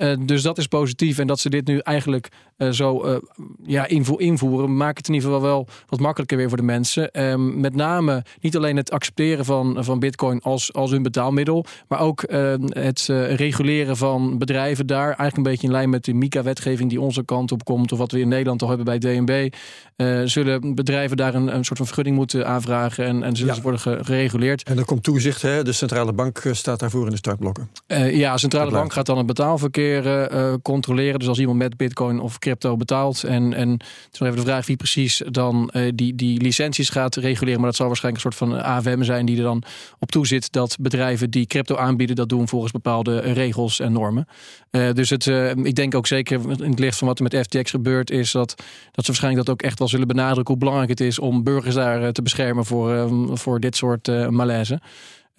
Eh, 0.00 0.12
dus 0.20 0.42
dat 0.42 0.58
is 0.58 0.66
positief. 0.66 1.18
En 1.18 1.26
dat 1.26 1.40
ze 1.40 1.50
dit 1.50 1.66
nu 1.66 1.78
eigenlijk 1.78 2.28
eh, 2.56 2.70
zo 2.70 3.02
eh, 3.02 3.16
ja, 3.62 3.86
invo- 3.86 4.16
invoeren, 4.16 4.76
maakt 4.76 4.96
het 4.98 5.08
in 5.08 5.14
ieder 5.14 5.28
geval 5.30 5.44
wel 5.46 5.66
wat 5.88 6.00
makkelijker 6.00 6.36
weer 6.36 6.48
voor 6.48 6.56
de 6.56 6.62
mensen. 6.62 7.10
Ehm, 7.10 7.60
met 7.60 7.74
name 7.74 8.24
niet 8.40 8.56
alleen 8.56 8.76
het 8.76 8.90
accepteren 8.90 9.44
van, 9.44 9.84
van 9.84 9.98
bitcoin 9.98 10.40
als, 10.42 10.72
als 10.72 10.90
hun 10.90 11.02
betaalmiddel, 11.02 11.64
maar 11.88 12.00
ook 12.00 12.22
ehm, 12.22 12.60
het 12.68 13.06
reguleren 13.36 13.96
van 13.96 14.38
bedrijven 14.38 14.86
daar. 14.86 15.04
Eigenlijk 15.06 15.36
een 15.36 15.42
beetje 15.42 15.66
in 15.66 15.72
lijn 15.72 15.90
met 15.90 16.04
de 16.04 16.14
MICA-wetgeving 16.14 16.90
die 16.90 17.00
onze 17.00 17.24
kant 17.24 17.52
op 17.52 17.64
komt, 17.64 17.92
of 17.92 17.98
wat 17.98 18.12
we 18.12 18.20
in 18.20 18.28
Nederland 18.28 18.62
al 18.62 18.68
hebben 18.68 18.86
bij 18.86 18.98
DNB. 18.98 19.52
zullen 20.28 20.74
bedrijven 20.74 21.16
daar 21.16 21.34
een, 21.34 21.54
een 21.54 21.64
soort 21.64 21.76
van 21.78 21.86
vergunning 21.86 22.16
moeten 22.16 22.46
aanvragen 22.46 23.04
en, 23.04 23.22
en 23.22 23.32
zullen 23.36 23.48
Ja. 23.50 23.54
ze 23.56 23.62
worden 23.62 23.80
ge- 23.80 23.98
gereguleerd. 24.02 24.62
En 24.62 24.76
dan 24.76 24.84
komt 24.84 25.02
toezicht, 25.02 25.42
hè? 25.42 25.62
de 25.64 25.72
centrale 25.72 26.12
bank 26.12 26.42
staat 26.52 26.78
daarvoor 26.80 27.04
in 27.04 27.10
de 27.10 27.16
startblokken. 27.16 27.70
Ja, 28.10 28.36
centrale 28.36 28.70
Dat 28.70 28.78
bank 28.80 28.92
gaat 28.92 29.06
dan 29.06 29.16
het 29.18 29.26
betaalverkeer 29.26 29.89
eh, 29.98 30.54
controleren. 30.62 31.18
Dus 31.18 31.28
als 31.28 31.38
iemand 31.38 31.58
met 31.58 31.76
bitcoin 31.76 32.20
of 32.20 32.38
crypto 32.38 32.76
betaalt. 32.76 33.24
En, 33.24 33.54
en 33.54 33.70
het 33.70 34.12
is 34.12 34.20
even 34.20 34.36
de 34.36 34.42
vraag 34.42 34.66
wie 34.66 34.76
precies 34.76 35.22
dan 35.30 35.70
eh, 35.70 35.82
die, 35.94 36.14
die 36.14 36.40
licenties 36.40 36.88
gaat 36.88 37.16
reguleren. 37.16 37.56
Maar 37.56 37.68
dat 37.68 37.76
zal 37.76 37.86
waarschijnlijk 37.86 38.24
een 38.24 38.32
soort 38.32 38.50
van 38.50 38.62
AFM 38.62 39.02
zijn 39.02 39.26
die 39.26 39.36
er 39.36 39.42
dan 39.42 39.62
op 39.98 40.10
toezit 40.10 40.52
dat 40.52 40.76
bedrijven 40.80 41.30
die 41.30 41.46
crypto 41.46 41.76
aanbieden, 41.76 42.16
dat 42.16 42.28
doen 42.28 42.48
volgens 42.48 42.72
bepaalde 42.72 43.20
eh, 43.20 43.32
regels 43.32 43.80
en 43.80 43.92
normen. 43.92 44.26
Dus 44.70 45.10
het, 45.10 45.26
ik 45.62 45.74
denk 45.74 45.94
ook 45.94 46.06
zeker 46.06 46.40
in 46.62 46.70
het 46.70 46.78
licht 46.78 46.98
van 46.98 47.08
wat 47.08 47.18
er 47.18 47.24
met 47.24 47.46
FTX 47.46 47.70
gebeurd 47.70 48.10
is, 48.10 48.32
dat, 48.32 48.54
dat 48.92 49.04
ze 49.04 49.10
waarschijnlijk 49.10 49.46
dat 49.46 49.54
ook 49.54 49.62
echt 49.62 49.78
wel 49.78 49.88
zullen 49.88 50.06
benadrukken 50.06 50.46
hoe 50.46 50.56
belangrijk 50.56 50.90
het 50.90 51.00
is 51.00 51.18
om 51.18 51.42
burgers 51.42 51.74
daar 51.74 52.12
te 52.12 52.22
beschermen 52.22 52.64
voor, 52.64 53.08
voor 53.32 53.60
dit 53.60 53.76
soort 53.76 54.30
malaise. 54.30 54.80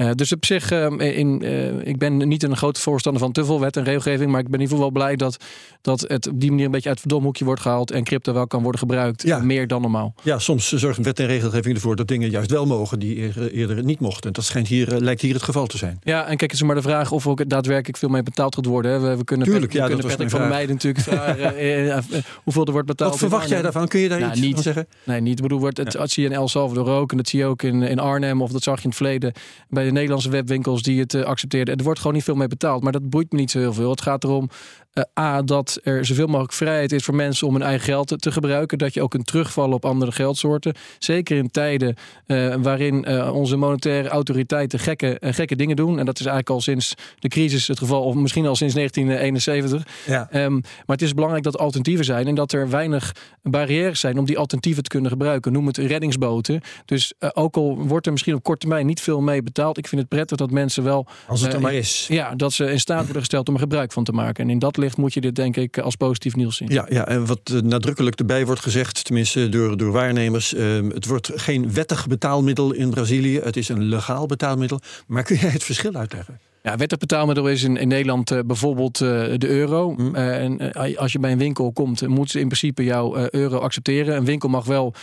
Eh, 0.02 0.10
dus 0.16 0.32
op 0.32 0.46
zich, 0.46 0.72
eh, 0.72 1.18
in, 1.18 1.42
eh, 1.42 1.88
ik 1.88 1.98
ben 1.98 2.28
niet 2.28 2.44
een 2.44 2.58
groot 2.58 2.80
voorstander 2.80 3.22
van 3.22 3.32
te 3.32 3.46
veel 3.46 3.60
wet 3.60 3.78
en 3.78 3.84
regelgeving. 3.84 4.32
Maar 4.32 4.40
ik 4.40 4.46
ben 4.50 4.54
in 4.60 4.62
ieder 4.62 4.76
geval 4.78 4.92
wel 4.94 5.02
blij 5.04 5.16
dat, 5.16 5.38
dat 5.82 6.06
het 6.08 6.28
op 6.28 6.40
die 6.40 6.50
manier 6.50 6.66
een 6.66 6.72
beetje 6.72 6.90
uit 6.90 6.98
het 7.00 7.08
verdomhoekje 7.08 7.46
wordt 7.46 7.62
gehaald. 7.62 7.92
En 7.92 8.04
crypto 8.04 8.34
wel 8.34 8.48
kan 8.48 8.62
worden 8.62 8.80
gebruikt. 8.80 9.22
Ja. 9.24 9.40
Meer 9.40 9.68
dan 9.68 9.82
normaal. 9.82 10.14
Ja, 10.24 10.40
soms 10.40 10.72
zorgt 10.74 11.00
wet 11.04 11.20
en 11.20 11.26
regelgeving 11.26 11.76
ervoor 11.76 11.96
dat 11.96 12.08
dingen 12.08 12.30
juist 12.30 12.52
wel 12.52 12.66
mogen 12.66 13.00
die 13.00 13.18
eer- 13.22 13.52
eerder 13.52 13.84
niet 13.84 14.00
mochten. 14.00 14.34
Dat 14.34 14.44
schijnt 14.44 14.68
hier, 14.68 14.94
eh, 14.94 15.00
lijkt 15.00 15.22
hier 15.22 15.34
het 15.34 15.44
geval 15.44 15.68
te 15.68 15.78
zijn. 15.78 16.00
Ja, 16.04 16.22
en 16.22 16.38
kijk, 16.38 16.42
het 16.42 16.54
is 16.54 16.64
maar 16.64 16.76
de 16.76 16.82
vraag 16.82 17.12
of 17.12 17.28
ook 17.28 17.50
daadwerkelijk 17.50 17.98
veel 17.98 18.10
mee 18.10 18.24
betaald 18.24 18.56
gaat 18.56 18.66
worden. 18.66 18.92
hè. 18.92 19.00
We, 19.00 19.18
we 19.18 19.24
kunnen, 19.24 19.48
Tuurlijk, 19.48 19.72
we 19.72 19.78
ja, 19.78 19.88
kunnen 19.88 20.08
Patrick 20.08 20.30
van. 20.30 20.48
Meijden 20.48 20.76
natuurlijk 20.76 21.04
vragen 21.04 22.04
hoeveel 22.44 22.66
er 22.66 22.72
wordt 22.72 22.88
betaald. 22.88 23.10
Wat 23.10 23.20
verwacht 23.20 23.50
jij 23.50 23.62
daarvan? 23.62 23.88
Kun 23.88 24.00
je 24.00 24.10
daar 24.10 24.20
Nou, 24.20 24.32
iets 24.32 24.42
niet. 24.42 24.54
van 24.54 24.64
zeggen? 24.64 24.88
Nee, 25.04 25.22
niet. 25.22 25.36
Ik 25.36 25.42
bedoel, 25.42 25.60
wordt 25.60 25.78
het, 25.78 25.92
dat 25.92 26.10
zie 26.12 26.24
je 26.24 26.30
in 26.30 26.36
El 26.36 26.48
Salvador 26.48 26.88
ook. 26.90 27.12
En 27.12 27.18
dat 27.18 27.28
zie 27.28 27.40
je 27.40 27.46
ook 27.46 27.64
in, 27.64 27.82
in 27.82 28.00
Arnhem. 28.00 28.42
Of 28.42 28.52
dat 28.52 28.64
zag 28.64 28.76
je 28.76 28.82
in 28.84 28.90
het 28.90 28.98
verleden 28.98 29.32
bij 29.70 29.91
Nederlandse 29.92 30.30
webwinkels 30.30 30.82
die 30.82 31.00
het 31.00 31.14
eh, 31.14 31.24
accepteerden. 31.24 31.74
En 31.74 31.80
er 31.80 31.86
wordt 31.86 32.00
gewoon 32.00 32.16
niet 32.16 32.24
veel 32.24 32.36
mee 32.36 32.48
betaald. 32.48 32.84
Maar 32.84 32.92
dat 32.92 33.10
boeit 33.10 33.32
me 33.32 33.38
niet 33.38 33.52
zo 33.52 33.60
heel 33.60 33.74
veel. 33.74 33.90
Het 33.90 34.02
gaat 34.02 34.24
erom, 34.24 34.50
eh, 34.94 35.04
A, 35.20 35.42
dat 35.42 35.80
er 35.84 36.06
zoveel 36.06 36.28
mogelijk 36.28 36.54
vrijheid 36.54 36.92
is 36.92 37.04
voor 37.04 37.16
mensen 37.16 37.48
om 37.48 37.54
hun 37.54 37.64
eigen 37.64 37.86
geld 37.86 38.08
te, 38.08 38.18
te 38.18 38.32
gebruiken. 38.32 38.78
Dat 38.78 38.94
je 38.94 39.02
ook 39.02 39.10
kunt 39.10 39.26
terugvallen 39.26 39.76
op 39.76 39.86
andere 39.86 40.12
geldsoorten. 40.12 40.74
Zeker 41.00 41.38
in 41.38 41.52
tijden 41.52 41.96
eh, 42.26 42.56
waarin 42.56 43.06
eh, 43.06 43.36
onze 43.36 43.56
monetaire 43.56 44.10
autoriteiten 44.10 44.80
gekke, 44.80 45.18
gekke 45.22 45.56
dingen 45.56 45.76
doen. 45.76 46.00
En 46.00 46.06
dat 46.06 46.20
is 46.20 46.26
eigenlijk 46.26 46.50
al 46.50 46.62
sinds 46.62 46.94
de 47.20 47.28
crisis 47.28 47.68
het 47.68 47.78
geval. 47.78 48.04
Of 48.04 48.16
misschien 48.16 48.46
al 48.46 48.56
sinds 48.56 48.74
1971. 48.74 49.88
Ja. 50.06 50.28
Ehm, 50.32 50.54
maar 50.54 50.62
het 50.86 51.02
is 51.02 51.14
belangrijk 51.14 51.44
dat 51.44 51.54
er 51.54 51.60
alternatieven 51.60 52.06
zijn 52.06 52.28
en 52.28 52.36
dat 52.36 52.52
er 52.52 52.70
weinig 52.70 53.16
barrières 53.44 54.00
zijn 54.00 54.20
om 54.20 54.26
die 54.26 54.38
alternatieven 54.38 54.84
te 54.84 54.90
kunnen 54.90 55.12
gebruiken. 55.12 55.52
Noem 55.52 55.68
het 55.68 55.78
reddingsboten. 55.78 56.62
Dus 56.86 57.14
ook 57.34 57.56
al 57.56 57.78
wordt 57.78 58.06
er 58.06 58.12
misschien 58.12 58.36
op 58.36 58.44
korte 58.44 58.60
termijn 58.60 58.86
niet 58.86 59.02
veel 59.02 59.22
mee 59.22 59.44
betaald, 59.44 59.78
ik 59.78 59.88
vind 59.88 60.02
het 60.02 60.10
prettig 60.10 60.38
dat 60.38 60.52
mensen 60.52 60.84
wel. 60.84 61.08
Als 61.28 61.42
het 61.42 61.54
er 61.54 61.62
maar 61.62 61.74
is. 61.74 62.06
Ja, 62.10 62.36
dat 62.36 62.54
ze 62.54 62.72
in 62.72 62.80
staat 62.80 63.04
worden 63.04 63.22
gesteld 63.22 63.48
om 63.48 63.54
er 63.54 63.60
gebruik 63.60 63.92
van 63.92 64.04
te 64.04 64.12
maken. 64.12 64.44
En 64.44 64.50
in 64.50 64.60
dat 64.60 64.78
licht 64.82 64.98
moet 64.98 65.14
je 65.14 65.22
dit 65.22 65.36
denk 65.36 65.58
ik 65.58 65.78
als 65.78 65.96
positief 65.96 66.36
nieuws 66.36 66.58
zien. 66.58 66.70
Ja, 66.70 66.86
ja, 66.90 67.08
en 67.08 67.26
wat 67.26 67.40
eh, 67.44 67.60
nadrukkelijk 67.60 68.20
erbij 68.20 68.46
wordt 68.46 68.62
gezegd, 68.62 69.04
tenminste 69.04 69.50
door, 69.50 69.78
door 69.78 69.92
waarnemers, 69.92 70.54
eh, 70.54 70.66
het 70.94 71.06
wordt 71.06 71.32
geen 71.36 71.74
wettig 71.74 72.08
betaalmiddel 72.08 72.72
in 72.72 72.90
Brazilië. 72.90 73.40
Het 73.40 73.58
is 73.58 73.70
een 73.70 73.84
legaal 73.84 74.26
betaalmiddel. 74.26 74.80
Maar 75.08 75.24
kun 75.24 75.36
jij 75.36 75.50
het 75.50 75.64
verschil 75.64 75.94
uitleggen? 75.96 76.40
Ja, 76.64 76.78
wettig 76.78 76.98
betaalmiddel 76.98 77.50
is 77.50 77.64
in, 77.64 77.78
in 77.78 77.88
Nederland 77.88 78.32
eh, 78.32 78.40
bijvoorbeeld 78.46 79.02
eh, 79.02 79.10
de 79.38 79.48
euro. 79.48 79.96
Hm. 79.96 80.16
Eh, 80.16 80.44
en 80.44 80.74
als 80.98 81.12
je 81.12 81.20
bij 81.20 81.32
een 81.32 81.38
winkel 81.38 81.72
komt, 81.72 82.08
moeten 82.08 82.30
ze 82.30 82.40
in 82.40 82.46
principe 82.46 82.84
jouw 82.84 83.28
euro 83.30 83.58
accepteren. 83.58 84.16
Een 84.16 84.26
winkel 84.26 84.50
mag 84.50 84.66
wel 84.66 84.94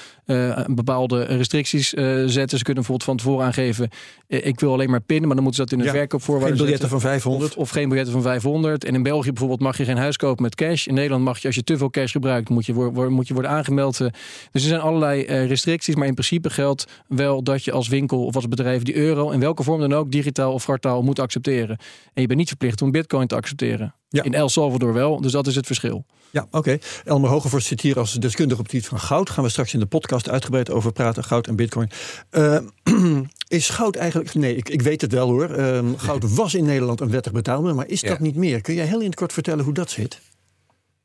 bepaalde 0.66 1.22
restricties 1.22 1.88
zetten. 2.26 2.58
Ze 2.58 2.64
kunnen 2.64 2.84
bijvoorbeeld 2.84 3.04
van 3.04 3.16
tevoren 3.16 3.46
aangeven: 3.46 3.88
ik 4.26 4.60
wil 4.60 4.72
alleen 4.72 4.90
maar 4.90 5.00
pinnen, 5.00 5.26
maar 5.26 5.36
dan 5.36 5.44
moeten 5.44 5.62
ze 5.64 5.68
dat 5.70 5.78
in 5.78 5.78
de 5.78 5.92
Ja, 5.92 5.98
verkoopvoorwaarden 5.98 6.56
Geen 6.56 6.66
biljetten 6.66 6.88
zetten. 6.88 7.08
van 7.08 7.20
500. 7.20 7.56
Of, 7.56 7.62
of 7.62 7.70
geen 7.70 7.88
biljetten 7.88 8.14
van 8.14 8.22
500. 8.22 8.84
En 8.84 8.94
in 8.94 9.02
België 9.02 9.28
bijvoorbeeld 9.28 9.60
mag 9.60 9.76
je 9.76 9.84
geen 9.84 9.96
huis 9.96 10.16
kopen 10.16 10.42
met 10.42 10.54
cash. 10.54 10.86
In 10.86 10.94
Nederland 10.94 11.24
mag 11.24 11.38
je, 11.38 11.46
als 11.46 11.56
je 11.56 11.62
te 11.62 11.76
veel 11.76 11.90
cash 11.90 12.12
gebruikt, 12.12 12.48
moet 12.48 12.66
je, 12.66 12.72
moet 13.08 13.28
je 13.28 13.34
worden 13.34 13.50
aangemeld. 13.50 13.98
Dus 13.98 14.10
er 14.52 14.60
zijn 14.60 14.80
allerlei 14.80 15.22
restricties. 15.22 15.94
Maar 15.94 16.06
in 16.06 16.14
principe 16.14 16.50
geldt 16.50 16.86
wel 17.06 17.42
dat 17.42 17.64
je 17.64 17.72
als 17.72 17.88
winkel 17.88 18.24
of 18.24 18.34
als 18.34 18.48
bedrijf 18.48 18.82
die 18.82 18.96
euro, 18.96 19.30
in 19.30 19.40
welke 19.40 19.62
vorm 19.62 19.80
dan 19.80 19.94
ook, 19.94 20.10
digitaal 20.10 20.52
of 20.52 20.64
kwartaal, 20.64 21.02
moet 21.02 21.18
accepteren. 21.18 21.47
En 21.56 21.78
je 22.22 22.26
bent 22.26 22.38
niet 22.38 22.48
verplicht 22.48 22.82
om 22.82 22.90
bitcoin 22.90 23.26
te 23.26 23.34
accepteren. 23.34 23.94
Ja. 24.08 24.22
In 24.22 24.34
El 24.34 24.48
Salvador 24.48 24.92
wel. 24.92 25.20
Dus 25.20 25.32
dat 25.32 25.46
is 25.46 25.54
het 25.54 25.66
verschil. 25.66 26.04
Ja, 26.30 26.46
oké. 26.50 26.78
Elmer 27.04 27.30
Hogevorst 27.30 27.66
zit 27.66 27.80
hier 27.80 27.98
als 27.98 28.12
deskundige 28.12 28.60
op 28.60 28.66
het 28.66 28.74
gebied 28.74 28.88
van 28.88 29.00
goud. 29.00 29.30
Gaan 29.30 29.44
we 29.44 29.50
straks 29.50 29.74
in 29.74 29.80
de 29.80 29.86
podcast 29.86 30.28
uitgebreid 30.28 30.70
over 30.70 30.92
praten. 30.92 31.24
Goud 31.24 31.46
en 31.46 31.56
bitcoin. 31.56 31.90
Eh, 32.30 32.58
is 33.48 33.68
goud 33.68 33.96
eigenlijk... 33.96 34.34
Nee, 34.34 34.56
ik, 34.56 34.68
ik 34.68 34.82
weet 34.82 35.00
het 35.00 35.12
wel 35.12 35.28
hoor. 35.28 35.50
Eh, 35.50 35.84
goud 35.96 36.34
was 36.34 36.54
in 36.54 36.64
Nederland 36.64 37.00
een 37.00 37.10
wettig 37.10 37.32
betaalmiddel. 37.32 37.76
Maar 37.76 37.88
is 37.88 38.00
dat 38.00 38.18
niet 38.18 38.36
meer? 38.36 38.60
Kun 38.60 38.74
jij 38.74 38.86
heel 38.86 39.00
in 39.00 39.06
het 39.06 39.14
kort 39.14 39.32
vertellen 39.32 39.64
hoe 39.64 39.74
dat 39.74 39.90
zit? 39.90 40.20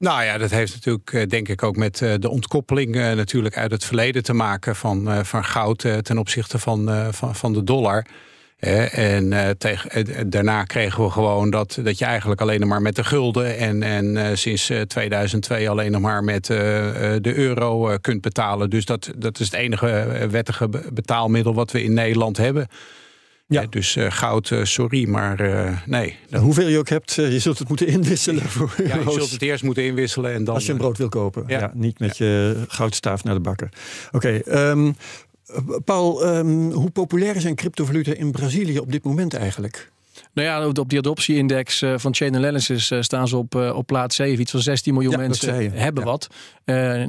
Nou 0.03 0.23
ja, 0.23 0.37
dat 0.37 0.51
heeft 0.51 0.73
natuurlijk 0.73 1.13
eh, 1.13 1.27
denk 1.27 1.47
ik 1.47 1.63
ook 1.63 1.75
met 1.75 2.01
eh, 2.01 2.13
de 2.19 2.29
ontkoppeling 2.29 2.95
eh, 2.95 3.11
natuurlijk 3.11 3.57
uit 3.57 3.71
het 3.71 3.85
verleden 3.85 4.23
te 4.23 4.33
maken 4.33 4.75
van, 4.75 5.11
eh, 5.11 5.23
van 5.23 5.45
goud 5.45 5.83
eh, 5.83 5.97
ten 5.97 6.17
opzichte 6.17 6.59
van, 6.59 6.89
eh, 6.89 7.07
van, 7.11 7.35
van 7.35 7.53
de 7.53 7.63
dollar. 7.63 8.05
En 8.63 9.33
eh, 9.33 9.49
tegen, 9.49 9.89
eh, 9.89 10.23
daarna 10.27 10.63
kregen 10.63 11.03
we 11.03 11.09
gewoon 11.09 11.49
dat, 11.49 11.79
dat 11.83 11.97
je 11.97 12.05
eigenlijk 12.05 12.41
alleen 12.41 12.59
nog 12.59 12.69
maar 12.69 12.81
met 12.81 12.95
de 12.95 13.03
gulden 13.03 13.57
en, 13.57 13.83
en 13.83 14.17
eh, 14.17 14.35
sinds 14.35 14.69
eh, 14.69 14.81
2002 14.81 15.69
alleen 15.69 15.91
nog 15.91 16.01
maar 16.01 16.23
met 16.23 16.45
de 16.45 17.33
euro 17.35 17.97
kunt 18.01 18.21
betalen. 18.21 18.69
Dus 18.69 18.85
dat, 18.85 19.11
dat 19.17 19.39
is 19.39 19.45
het 19.45 19.55
enige 19.55 20.27
wettige 20.31 20.69
be- 20.69 20.85
betaalmiddel 20.93 21.53
wat 21.53 21.71
we 21.71 21.83
in 21.83 21.93
Nederland 21.93 22.37
hebben. 22.37 22.67
Ja. 23.47 23.65
Dus 23.69 23.97
goud, 23.99 24.51
sorry, 24.63 25.07
maar 25.07 25.39
nee. 25.85 26.17
Hoeveel 26.31 26.67
je 26.67 26.77
ook 26.77 26.89
hebt, 26.89 27.13
je 27.13 27.39
zult 27.39 27.59
het 27.59 27.67
moeten 27.67 27.87
inwisselen. 27.87 28.41
Voor 28.43 28.73
Ja, 28.85 28.95
je 28.95 29.11
zult 29.11 29.31
het 29.31 29.41
eerst 29.41 29.63
moeten 29.63 29.83
inwisselen 29.85 30.33
en 30.33 30.43
dan... 30.43 30.55
Als 30.55 30.65
je 30.65 30.71
een 30.71 30.77
brood 30.77 30.97
wil 30.97 31.09
kopen. 31.09 31.43
Ja. 31.47 31.59
Ja. 31.59 31.71
niet 31.73 31.99
met 31.99 32.17
je 32.17 32.55
goudstaaf 32.67 33.23
naar 33.23 33.33
de 33.33 33.39
bakker. 33.39 33.69
Oké, 34.11 34.29
ehm, 34.29 34.91
Paul, 35.85 36.25
ehm, 36.25 36.71
hoe 36.71 36.89
populair 36.89 37.41
zijn 37.41 37.55
cryptovaluta 37.55 38.13
in 38.13 38.31
Brazilië 38.31 38.79
op 38.79 38.91
dit 38.91 39.03
moment 39.03 39.33
eigenlijk? 39.33 39.91
Nou 40.33 40.47
ja, 40.47 40.67
op 40.67 40.89
die 40.89 40.99
adoptieindex 40.99 41.81
eh, 41.81 41.93
van 41.97 42.15
Chain 42.15 42.35
Analysis 42.35 42.91
eh, 42.91 43.01
staan 43.01 43.27
ze 43.27 43.37
op, 43.37 43.55
eh, 43.55 43.75
op 43.75 43.87
plaats 43.87 44.15
7. 44.15 44.41
Iets 44.41 44.51
van 44.51 44.59
16 44.59 44.93
miljoen 44.93 45.11
Ja, 45.11 45.17
mensen 45.17 45.71
hebben 45.71 46.03
Ja. 46.03 46.09
wat. 46.09 46.27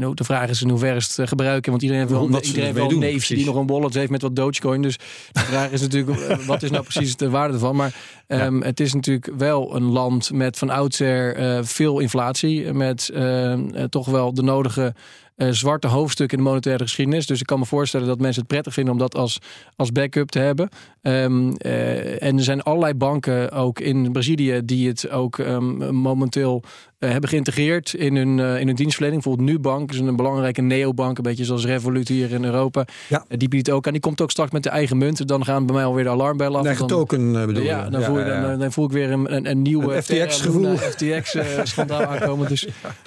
Ook 0.05 0.17
de 0.17 0.25
vraag 0.25 0.49
is 0.49 0.63
in 0.63 0.69
hoeverre 0.69 1.03
ze 1.03 1.21
het 1.21 1.29
gebruiken. 1.29 1.71
Want 1.71 1.83
iedereen 1.83 2.03
heeft 2.07 2.19
wel, 2.19 2.31
Wat 2.31 2.47
iedereen 2.47 2.65
heeft 2.65 2.79
wel 2.79 2.91
een 2.91 2.99
neefje 2.99 3.17
precies. 3.17 3.37
die 3.37 3.47
nog 3.47 3.57
een 3.57 3.67
wallet 3.67 3.95
heeft 3.95 4.11
met 4.11 4.23
wat 4.23 4.37
Dogecoin. 4.37 4.83
Dus 4.83 4.99
de 5.33 5.41
vraag 5.41 5.71
is 5.71 5.81
natuurlijk, 5.81 6.19
wat 6.47 6.63
is 6.63 6.71
nou 6.71 6.83
precies 6.83 7.17
de 7.17 7.31
waarde 7.31 7.55
ervan? 7.55 7.77
Maar 7.77 7.95
ehm, 8.27 8.61
het 8.61 8.81
is 8.81 8.95
natuurlijk 8.95 9.31
wel 9.37 9.77
een 9.77 9.85
land 9.85 10.33
met 10.33 10.59
van 10.59 10.71
oudsher 10.71 11.65
veel 11.67 11.99
inflatie. 11.99 12.73
Met 12.73 13.09
eh, 13.09 13.53
eh, 13.53 13.61
toch 13.91 14.07
wel 14.07 14.35
de 14.35 14.43
nodige 14.43 14.95
uh, 15.37 15.49
zwarte 15.51 15.89
hoofdstuk 15.89 16.33
in 16.33 16.39
de 16.39 16.45
monetaire 16.45 16.83
geschiedenis. 16.83 17.27
Dus 17.27 17.41
ik 17.41 17.47
kan 17.47 17.59
me 17.59 17.65
voorstellen 17.65 18.07
dat 18.07 18.21
mensen 18.21 18.41
het 18.41 18.51
prettig 18.51 18.73
vinden 18.73 18.93
om 18.93 18.99
dat 18.99 19.15
als, 19.15 19.39
als 19.77 19.93
backup 19.93 20.31
te 20.31 20.39
hebben. 20.39 20.69
Um, 21.03 21.57
en 21.57 22.37
er 22.37 22.43
zijn 22.43 22.63
allerlei 22.63 22.95
banken 22.95 23.51
ook 23.51 23.81
in 23.81 24.13
Brazilië 24.13 24.61
die 24.65 24.89
het 24.89 25.11
ook 25.11 25.39
um, 25.39 25.95
momenteel 25.95 26.63
hebben 27.13 27.29
geïntegreerd 27.29 27.95
in 27.95 28.17
hun, 28.17 28.39
uh, 28.39 28.61
in 28.61 28.67
hun 28.67 28.77
dienstverlening. 28.77 29.23
Bijvoorbeeld 29.23 29.57
Nubank 29.57 29.93
is 29.93 29.99
een 29.99 30.17
belangrijke 30.17 30.63
neobank, 30.63 31.17
een 31.17 31.23
beetje 31.23 31.45
zoals 31.45 31.65
Revolut 31.65 32.09
hier 32.09 32.31
in 32.31 32.45
Europa. 32.45 32.85
Ja. 33.09 33.25
die 33.29 33.49
biedt 33.49 33.71
ook 33.71 33.87
aan. 33.87 33.93
Die 33.93 34.01
komt 34.01 34.21
ook 34.21 34.31
straks 34.31 34.51
met 34.51 34.63
de 34.63 34.69
eigen 34.69 34.99
munt. 34.99 35.29
Dan 35.29 35.45
gaan 35.45 35.67
bij 35.67 35.75
mij 35.75 35.85
alweer 35.85 36.05
de 36.05 36.11
alarmbellen 36.11 36.61
af. 36.61 36.67
Eigen 36.67 36.87
token 36.87 37.33
bedoel 37.33 37.63
je? 37.63 37.69
Ja, 37.69 37.91
dan, 37.91 38.03
voel, 38.03 38.19
je, 38.19 38.25
dan, 38.25 38.59
dan, 38.59 38.73
voel 38.73 38.85
ik 38.85 38.91
weer 38.91 39.11
een, 39.11 39.35
een, 39.35 39.51
een 39.51 39.63
nieuwe 39.63 40.03
FTX-gevoel. 40.03 40.77
FTX-schandaal 40.77 42.05
aankomen. 42.13 42.49
Dus, 42.49 42.67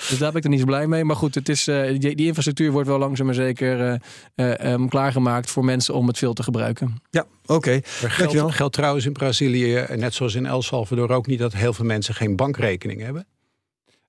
dus 0.10 0.17
daar 0.17 0.29
ben 0.29 0.38
ik 0.38 0.43
er 0.43 0.49
niet 0.49 0.60
zo 0.60 0.65
blij 0.65 0.88
mee. 0.88 1.03
Maar 1.03 1.15
goed, 1.15 1.36
het 1.36 1.49
is, 1.49 1.63
die, 1.63 2.15
die 2.15 2.27
infrastructuur 2.27 2.71
wordt 2.71 2.88
wel 2.88 2.97
langzaam 2.97 3.25
maar 3.25 3.36
zeker 3.36 4.01
um, 4.36 4.89
klaargemaakt 4.89 5.49
voor 5.49 5.65
mensen 5.65 5.93
om 5.93 6.07
het 6.07 6.17
veel 6.17 6.33
te 6.33 6.43
gebruiken. 6.43 7.01
Ja, 7.10 7.25
oké. 7.45 7.53
Okay. 7.53 7.81
Geldt, 7.86 8.55
geldt 8.55 8.73
trouwens 8.73 9.05
in 9.05 9.13
Brazilië, 9.13 9.86
net 9.95 10.13
zoals 10.13 10.36
in 10.36 10.45
El 10.45 10.62
Salvador, 10.62 11.12
ook 11.12 11.27
niet 11.27 11.39
dat 11.39 11.53
heel 11.53 11.73
veel 11.73 11.86
mensen 11.86 12.15
geen 12.15 12.36
bankrekening 12.36 13.01
hebben? 13.01 13.25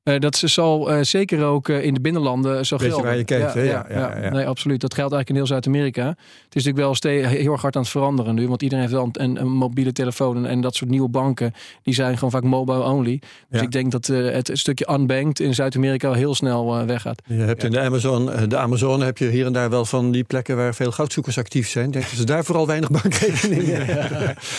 Uh, 0.04 0.18
dat 0.18 0.36
zal 0.36 0.92
uh, 0.92 1.02
zeker 1.02 1.44
ook 1.44 1.68
uh, 1.68 1.84
in 1.84 1.94
de 1.94 2.00
binnenlanden 2.00 2.66
zo 2.66 2.78
gelden. 2.78 3.04
waar 3.04 3.16
je 3.16 3.24
kijkt, 3.24 3.54
ja, 3.54 3.62
ja, 3.62 3.86
ja, 3.88 4.18
ja, 4.22 4.30
Nee, 4.30 4.46
absoluut. 4.46 4.80
Dat 4.80 4.94
geldt 4.94 5.12
eigenlijk 5.12 5.28
in 5.28 5.34
heel 5.34 5.46
Zuid-Amerika. 5.46 6.06
Het 6.08 6.56
is 6.56 6.64
natuurlijk 6.64 7.00
wel 7.02 7.12
heel 7.30 7.52
erg 7.52 7.62
hard 7.62 7.76
aan 7.76 7.82
het 7.82 7.90
veranderen 7.90 8.34
nu. 8.34 8.48
Want 8.48 8.62
iedereen 8.62 8.84
heeft 8.84 8.96
wel 8.96 9.08
een, 9.12 9.40
een 9.40 9.52
mobiele 9.52 9.92
telefoon. 9.92 10.36
En, 10.36 10.46
en, 10.46 10.60
dat 10.60 10.74
soort 10.74 10.90
nieuwe 10.90 11.08
banken, 11.08 11.54
die 11.82 11.94
zijn 11.94 12.14
gewoon 12.14 12.30
vaak 12.30 12.42
mobile 12.42 12.82
only. 12.82 13.22
Dus 13.48 13.60
ik 13.60 13.70
denk 13.70 13.90
dat 13.90 14.06
het 14.06 14.50
stukje 14.52 14.92
unbanked 14.92 15.40
in 15.40 15.54
Zuid-Amerika 15.54 16.12
heel 16.12 16.34
snel 16.34 16.86
weggaat. 16.86 17.22
Je 17.26 17.34
hebt 17.34 17.64
in 17.64 17.70
de 17.70 17.80
Amazon, 17.80 18.48
de 18.48 18.56
Amazon 18.56 19.00
heb 19.00 19.18
je 19.18 19.28
hier 19.28 19.46
en 19.46 19.52
daar 19.52 19.70
wel 19.70 19.84
van 19.84 20.10
die 20.10 20.24
plekken 20.24 20.56
waar 20.56 20.74
veel 20.74 20.92
goudzoekers 20.92 21.38
actief 21.38 21.68
zijn. 21.68 21.90
Denk 21.90 22.04
ze 22.04 22.24
daar 22.24 22.44
vooral 22.44 22.66
weinig 22.66 22.90
bankrekeningen 23.02 23.86
ja. 23.86 24.08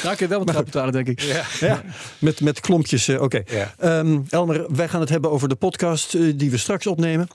Daar 0.03 0.15
kun 0.15 0.25
je 0.25 0.27
wel 0.27 0.39
wat 0.39 0.51
geld 0.51 0.65
betalen, 0.65 0.93
denk 0.93 1.07
ik. 1.07 1.21
Ja. 1.59 1.81
Met, 2.19 2.41
met 2.41 2.59
klompjes. 2.59 3.09
Oké. 3.09 3.23
Okay. 3.23 3.99
Um, 3.99 4.25
Elmer, 4.29 4.65
wij 4.75 4.87
gaan 4.87 4.99
het 4.99 5.09
hebben 5.09 5.31
over 5.31 5.38
over 5.39 5.51
de 5.51 5.55
podcast 5.55 6.13
uh, 6.13 6.33
die 6.35 6.51
we 6.51 6.57
straks 6.57 6.87
opnemen. 6.87 7.27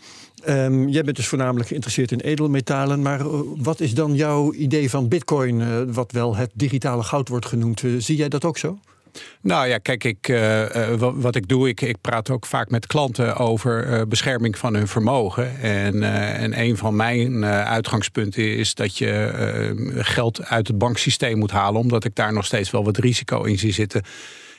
Um, 0.49 0.89
jij 0.89 1.03
bent 1.03 1.17
dus 1.17 1.27
voornamelijk 1.27 1.69
geïnteresseerd 1.69 2.13
in 2.13 2.21
edelmetalen. 2.21 3.03
Maar 3.03 3.21
uh, 3.21 3.41
wat 3.57 3.81
is 3.81 3.95
dan 3.95 4.15
jouw 4.15 4.53
idee 4.53 4.91
van 4.91 5.09
Bitcoin, 5.09 5.61
uh, 5.61 5.67
wat 5.87 6.13
wel 6.13 6.37
het 6.37 6.51
digitale 6.55 7.03
goud 7.03 7.29
wordt 7.29 7.47
genoemd? 7.47 7.83
zie 7.99 8.17
jij 8.17 8.29
dat 8.29 8.45
ook 8.45 8.59
zo? 8.59 8.79
Nou 9.41 9.69
ja, 9.69 9.79
kijk, 9.79 10.05
ik, 10.05 10.41
wat, 10.99 11.37
ik 11.37 11.49
doe, 11.49 11.69
ik, 11.69 11.81
ik 11.81 11.97
praat 12.01 12.31
ook 12.31 12.47
vaak 12.47 12.71
met 12.71 12.87
klanten 12.87 13.37
over 13.37 14.09
bescherming 14.09 14.59
van 14.59 14.75
hun 14.75 14.89
vermogen. 14.89 15.61
En, 15.61 16.03
en 16.35 16.61
een 16.61 16.77
van 16.77 16.97
mijn 16.97 17.45
uitgangspunten 17.45 18.57
is 18.57 18.75
dat 18.75 18.99
je 18.99 19.93
geld 19.97 20.45
uit 20.45 20.67
het 20.67 20.79
banksysteem 20.79 21.39
moet 21.39 21.51
halen, 21.51 21.81
omdat 21.81 22.05
ik 22.05 22.15
daar 22.15 22.33
nog 22.33 22.45
steeds 22.45 22.71
wel 22.71 22.85
wat 22.85 22.97
risico 22.97 23.43
in 23.43 23.59
zie 23.59 23.73
zitten. 23.73 24.03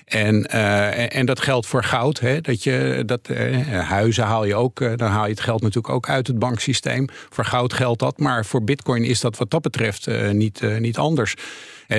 En, 0.06 0.48
uh, 0.54 1.16
en 1.16 1.26
dat 1.26 1.40
geldt 1.40 1.68
voor 1.68 1.84
goud. 1.84 2.20
Hè, 2.20 2.42
dat 2.42 2.64
je, 2.64 3.04
dat, 3.06 3.30
uh, 3.30 3.80
huizen 3.80 4.24
haal 4.24 4.46
je 4.46 4.56
ook, 4.56 4.80
uh, 4.80 4.92
dan 4.96 5.10
haal 5.10 5.24
je 5.24 5.30
het 5.30 5.40
geld 5.40 5.62
natuurlijk 5.62 5.94
ook 5.94 6.10
uit 6.10 6.28
het 6.28 6.40
banksysteem. 6.40 7.08
Voor 7.30 7.46
goud 7.46 7.74
geldt 7.74 8.00
dat, 8.00 8.20
maar 8.20 8.46
voor 8.46 8.64
bitcoin 8.64 9.04
is 9.04 9.20
dat 9.20 9.38
wat 9.38 9.52
dat 9.52 9.62
betreft 9.62 10.08
niet, 10.32 10.62
niet 10.80 10.98
anders. 10.98 11.36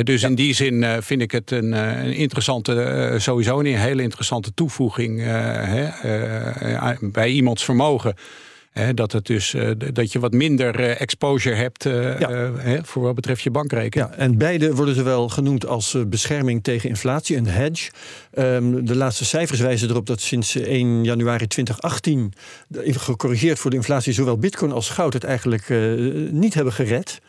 dus 0.02 0.20
ja. 0.20 0.28
in 0.28 0.34
die 0.34 0.54
zin 0.54 1.02
vind 1.02 1.22
ik 1.22 1.30
het 1.30 1.50
een, 1.50 1.72
een 1.72 2.12
interessante, 2.12 3.14
sowieso 3.18 3.60
een 3.60 3.66
hele 3.66 4.02
interessante 4.02 4.54
toevoeging 4.54 5.22
bij 7.00 7.28
iemands 7.28 7.64
vermogen 7.64 8.14
dat, 8.94 9.12
het 9.12 9.26
dus, 9.26 9.54
uh, 9.54 9.70
dat 9.92 10.12
je 10.12 10.18
wat 10.18 10.32
minder 10.32 10.80
uh, 10.80 11.00
exposure 11.00 11.54
hebt 11.54 11.84
uh, 11.84 12.18
ja. 12.18 12.52
voor 12.82 13.02
wat 13.02 13.14
betreft 13.14 13.42
je 13.42 13.50
bankrekening. 13.50 14.10
Ja, 14.10 14.16
en 14.16 14.38
beide 14.38 14.74
worden 14.74 14.94
ze 14.94 15.02
wel 15.02 15.28
genoemd 15.28 15.66
als 15.66 15.96
bescherming 16.06 16.62
tegen 16.62 16.88
inflatie, 16.88 17.36
een 17.36 17.46
hedge. 17.46 17.90
Um, 18.34 18.86
de 18.86 18.96
laatste 18.96 19.24
cijfers 19.24 19.60
wijzen 19.60 19.90
erop 19.90 20.06
dat 20.06 20.20
sinds 20.20 20.56
1 20.56 21.04
januari 21.04 21.46
2018, 21.46 22.32
gecorrigeerd 22.80 23.58
voor 23.58 23.70
de 23.70 23.76
inflatie, 23.76 24.12
zowel 24.12 24.38
bitcoin 24.38 24.72
als 24.72 24.88
goud 24.88 25.12
het 25.12 25.24
eigenlijk 25.24 25.68
niet 26.30 26.54
hebben 26.54 26.72
gered. 26.72 27.20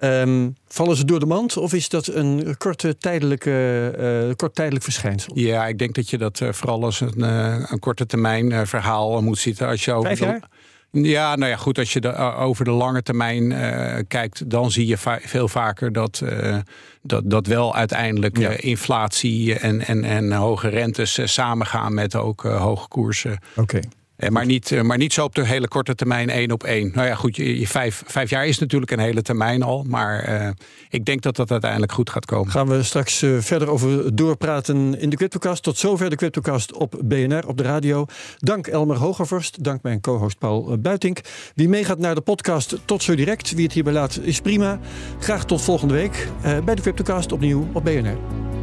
Um, 0.00 0.56
vallen 0.68 0.96
ze 0.96 1.04
door 1.04 1.20
de 1.20 1.26
mand 1.26 1.56
of 1.56 1.72
is 1.72 1.88
dat 1.88 2.06
een 2.06 2.54
korte 2.58 2.96
tijdelijke, 2.96 4.26
uh, 4.28 4.34
kort 4.34 4.54
tijdelijk 4.54 4.84
verschijnsel? 4.84 5.38
Ja, 5.38 5.66
ik 5.66 5.78
denk 5.78 5.94
dat 5.94 6.10
je 6.10 6.18
dat 6.18 6.40
uh, 6.40 6.52
vooral 6.52 6.84
als 6.84 7.00
een, 7.00 7.14
uh, 7.16 7.64
een 7.66 7.78
korte 7.78 8.06
termijn 8.06 8.66
verhaal 8.66 9.22
moet 9.22 9.38
zien. 9.38 9.58
Als 9.58 9.84
je 9.84 9.98
Vijf 10.02 10.18
jaar? 10.18 10.48
Ja, 10.90 11.36
nou 11.36 11.50
ja, 11.50 11.56
goed. 11.56 11.78
Als 11.78 11.92
je 11.92 12.00
de, 12.00 12.16
over 12.16 12.64
de 12.64 12.70
lange 12.70 13.02
termijn 13.02 13.50
uh, 13.50 13.94
kijkt, 14.08 14.50
dan 14.50 14.70
zie 14.70 14.86
je 14.86 14.98
va 14.98 15.18
veel 15.22 15.48
vaker 15.48 15.92
dat, 15.92 16.20
uh, 16.24 16.56
dat, 17.02 17.30
dat 17.30 17.46
wel 17.46 17.74
uiteindelijk 17.74 18.38
ja. 18.38 18.50
uh, 18.50 18.56
inflatie 18.58 19.58
en, 19.58 19.86
en, 19.86 20.04
en 20.04 20.32
hoge 20.32 20.68
rentes 20.68 21.20
samengaan 21.24 21.94
met 21.94 22.16
ook 22.16 22.42
hoge 22.42 22.88
koersen. 22.88 23.38
Oké. 23.50 23.60
Okay. 23.60 23.82
Eh, 24.18 24.28
maar 24.28 24.46
niet, 24.46 24.72
eh, 24.72 24.80
maar 24.80 24.96
niet 24.96 25.12
zo 25.12 25.24
op 25.24 25.34
de 25.34 25.46
hele 25.46 25.68
korte 25.68 25.94
termijn 25.94 26.30
één 26.30 26.50
op 26.50 26.64
één. 26.64 26.90
Nou 26.94 27.06
ja, 27.06 27.14
goed, 27.14 27.36
je, 27.36 27.58
je 27.58 27.66
vijf, 27.66 28.02
vijf 28.06 28.30
jaar 28.30 28.46
is 28.46 28.58
natuurlijk 28.58 28.90
een 28.90 28.98
hele 28.98 29.22
termijn 29.22 29.62
al. 29.62 29.84
Maar 29.88 30.28
uh, 30.28 30.48
ik 30.90 31.04
denk 31.04 31.22
dat 31.22 31.36
dat 31.36 31.50
uiteindelijk 31.50 31.92
goed 31.92 32.10
gaat 32.10 32.24
komen. 32.24 32.50
Gaan 32.50 32.68
we 32.68 32.82
straks 32.82 33.24
verder 33.38 33.70
over 33.70 34.16
doorpraten 34.16 35.00
in 35.00 35.10
de 35.10 35.16
Cryptocast. 35.16 35.62
Tot 35.62 35.78
zover 35.78 36.10
de 36.10 36.16
Cryptocast 36.16 36.72
op 36.72 37.00
BNR, 37.04 37.46
op 37.46 37.56
de 37.56 37.62
radio. 37.62 38.06
Dank 38.38 38.66
Elmer 38.66 38.96
Hogervorst, 38.96 39.64
dank 39.64 39.82
mijn 39.82 40.00
co-host 40.00 40.38
Paul 40.38 40.78
Buitink. 40.78 41.20
Wie 41.54 41.68
meegaat 41.68 41.98
naar 41.98 42.14
de 42.14 42.20
podcast, 42.20 42.76
tot 42.84 43.02
zo 43.02 43.14
direct. 43.14 43.54
Wie 43.54 43.64
het 43.64 43.72
hierbij 43.72 43.92
laat, 43.92 44.20
is 44.22 44.40
prima. 44.40 44.80
Graag 45.18 45.44
tot 45.44 45.62
volgende 45.62 45.94
week 45.94 46.28
bij 46.64 46.74
de 46.74 46.82
Cryptocast 46.82 47.32
opnieuw 47.32 47.68
op 47.72 47.84
BNR. 47.84 48.57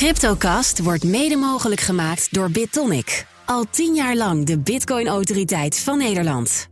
Cryptocast 0.00 0.82
wordt 0.82 1.04
mede 1.04 1.36
mogelijk 1.36 1.80
gemaakt 1.80 2.34
door 2.34 2.50
BitTonic. 2.50 3.26
Al 3.44 3.64
tien 3.70 3.94
jaar 3.94 4.16
lang 4.16 4.46
de 4.46 4.58
Bitcoin-autoriteit 4.58 5.80
van 5.80 5.98
Nederland. 5.98 6.68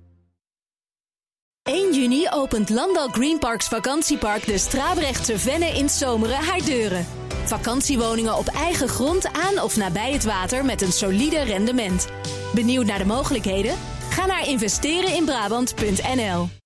1 1.63 1.95
juni 1.95 2.27
opent 2.31 2.69
Landal 2.69 3.09
Green 3.09 3.39
Parks 3.39 3.69
vakantiepark 3.69 4.47
de 4.47 4.59
Strabrechtse 4.59 5.39
Venne 5.39 5.67
in 5.67 5.89
Zomeren 5.89 6.37
haar 6.37 6.65
deuren. 6.65 7.07
Vakantiewoningen 7.45 8.37
op 8.37 8.47
eigen 8.47 8.89
grond 8.89 9.33
aan 9.33 9.63
of 9.63 9.77
nabij 9.77 10.13
het 10.13 10.25
water 10.25 10.65
met 10.65 10.83
een 10.83 10.93
solide 10.93 11.43
rendement. 11.43 12.07
Benieuwd 12.55 12.87
naar 12.87 12.99
de 12.99 13.07
mogelijkheden? 13.07 13.77
Ga 14.11 14.27
naar 14.27 14.49
investereninbrabant.nl 14.49 16.59